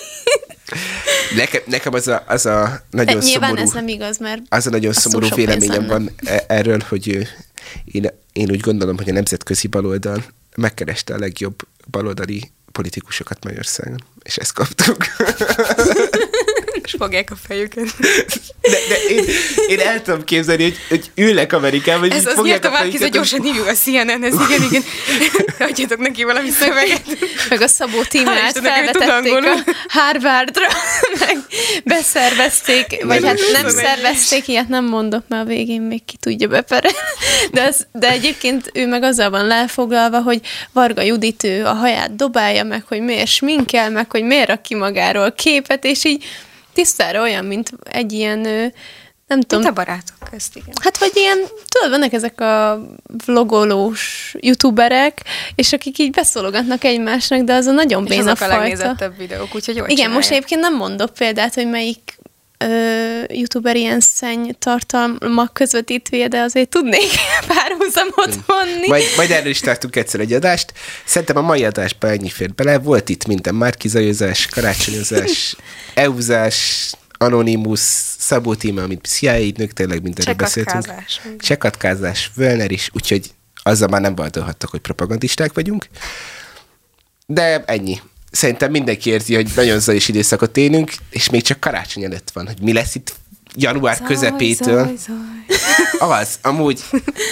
[1.35, 3.61] Nekem, nekem az a, az a nagyon Nyilván szomorú...
[3.61, 7.27] ez nem igaz, mert az a nagyon szomorú véleményem van e- erről, hogy
[7.85, 10.23] én, én úgy gondolom, hogy a nemzetközi baloldal
[10.55, 11.55] megkereste a legjobb
[11.91, 14.97] baloldali politikusokat Magyarországon, és ezt kaptuk.
[16.83, 17.87] És fogják a fejüket.
[18.61, 19.23] De, de én,
[19.67, 23.11] én el tudom képzelni, hogy, hogy ülnek Amerikában, és Ez az fogják nyert a fejüket,
[23.11, 24.83] gyorsan hívjuk a CNN-hez, igen, igen.
[25.59, 27.01] Adjatok neki valami szöveget.
[27.49, 30.67] meg a Szabó Tímát felvetették a Harvardra,
[31.19, 31.37] meg
[31.83, 36.97] beszervezték, vagy hát nem szervezték, ilyet nem mondok, mert a végén még ki tudja beperelni.
[37.51, 40.39] De, az, de egyébként ő meg azzal van lefoglalva, hogy
[40.71, 44.75] Varga Judit ő a haját dobálja meg, hogy miért sminkel, meg hogy miért rak ki
[44.75, 46.25] magáról képet, és így
[46.73, 48.39] tisztára olyan, mint egy ilyen,
[49.27, 50.73] nem tudom, Mint a barátok közt, igen.
[50.81, 51.37] Hát vagy ilyen,
[51.69, 52.81] tudod, vannak ezek a
[53.25, 55.21] vlogolós youtuberek,
[55.55, 59.55] és akik így beszólogatnak egymásnak, de az a nagyon És béna azok a legnézettebb videók,
[59.55, 60.15] úgyhogy jól Igen, csinálják.
[60.15, 62.17] most egyébként nem mondok példát, hogy melyik
[63.27, 67.09] youtuber ilyen szenny tartalmak közvetítője, de azért tudnék
[67.47, 68.87] párhuzamot vonni.
[68.87, 70.73] Majd, majd erről is tartunk egyszer egy adást.
[71.05, 72.77] Szerintem a mai adásban ennyi fért bele.
[72.79, 75.55] Volt itt minden márkizajozás, karácsonyozás,
[75.93, 77.79] euzás, Anonymous,
[78.17, 80.85] Szabó Tíme, amit CIA nők, tényleg mindenről beszéltünk.
[81.37, 82.31] Csekatkázás.
[82.35, 83.31] Völner is, úgyhogy
[83.63, 85.87] azzal már nem vádolhattak, hogy propagandisták vagyunk.
[87.25, 87.99] De ennyi.
[88.35, 92.61] Szerintem mindenki érzi, hogy nagyon zajos időszakot élünk, és még csak karácsony előtt van, hogy
[92.61, 93.13] mi lesz itt
[93.55, 94.85] január Zaj, közepétől.
[94.85, 95.15] zaj, zaj.
[95.99, 96.81] Az, amúgy.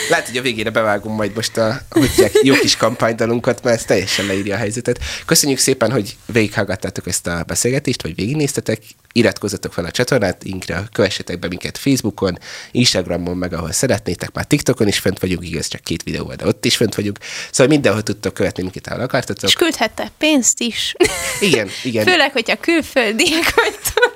[0.09, 2.11] Lehet, hogy a végére bevágom majd most a hogy
[2.41, 4.99] jó kis kampánydalunkat, mert ez teljesen leírja a helyzetet.
[5.25, 8.81] Köszönjük szépen, hogy végighallgattátok ezt a beszélgetést, vagy végignéztetek.
[9.13, 12.37] Iratkozzatok fel a csatornáinkra, kövessetek be minket Facebookon,
[12.71, 14.33] Instagramon, meg ahol szeretnétek.
[14.33, 17.17] Már TikTokon is fönt vagyunk, igaz, csak két videó, de ott is fönt vagyunk.
[17.51, 19.49] Szóval mindenhol tudtok követni minket, ahol akartatok.
[19.49, 20.95] És küldhettek pénzt is.
[21.39, 22.05] Igen, igen.
[22.05, 24.10] Főleg, hogyha külföldiek vagytok.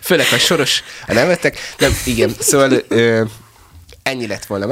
[0.00, 1.58] Főleg, ha soros a nevetek.
[1.78, 3.24] Nem, igen, szóval ö,
[4.02, 4.66] ennyi lett volna.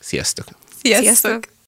[0.00, 0.46] Sziasztok!
[0.82, 1.04] Sziasztok!
[1.04, 1.58] Sziasztok!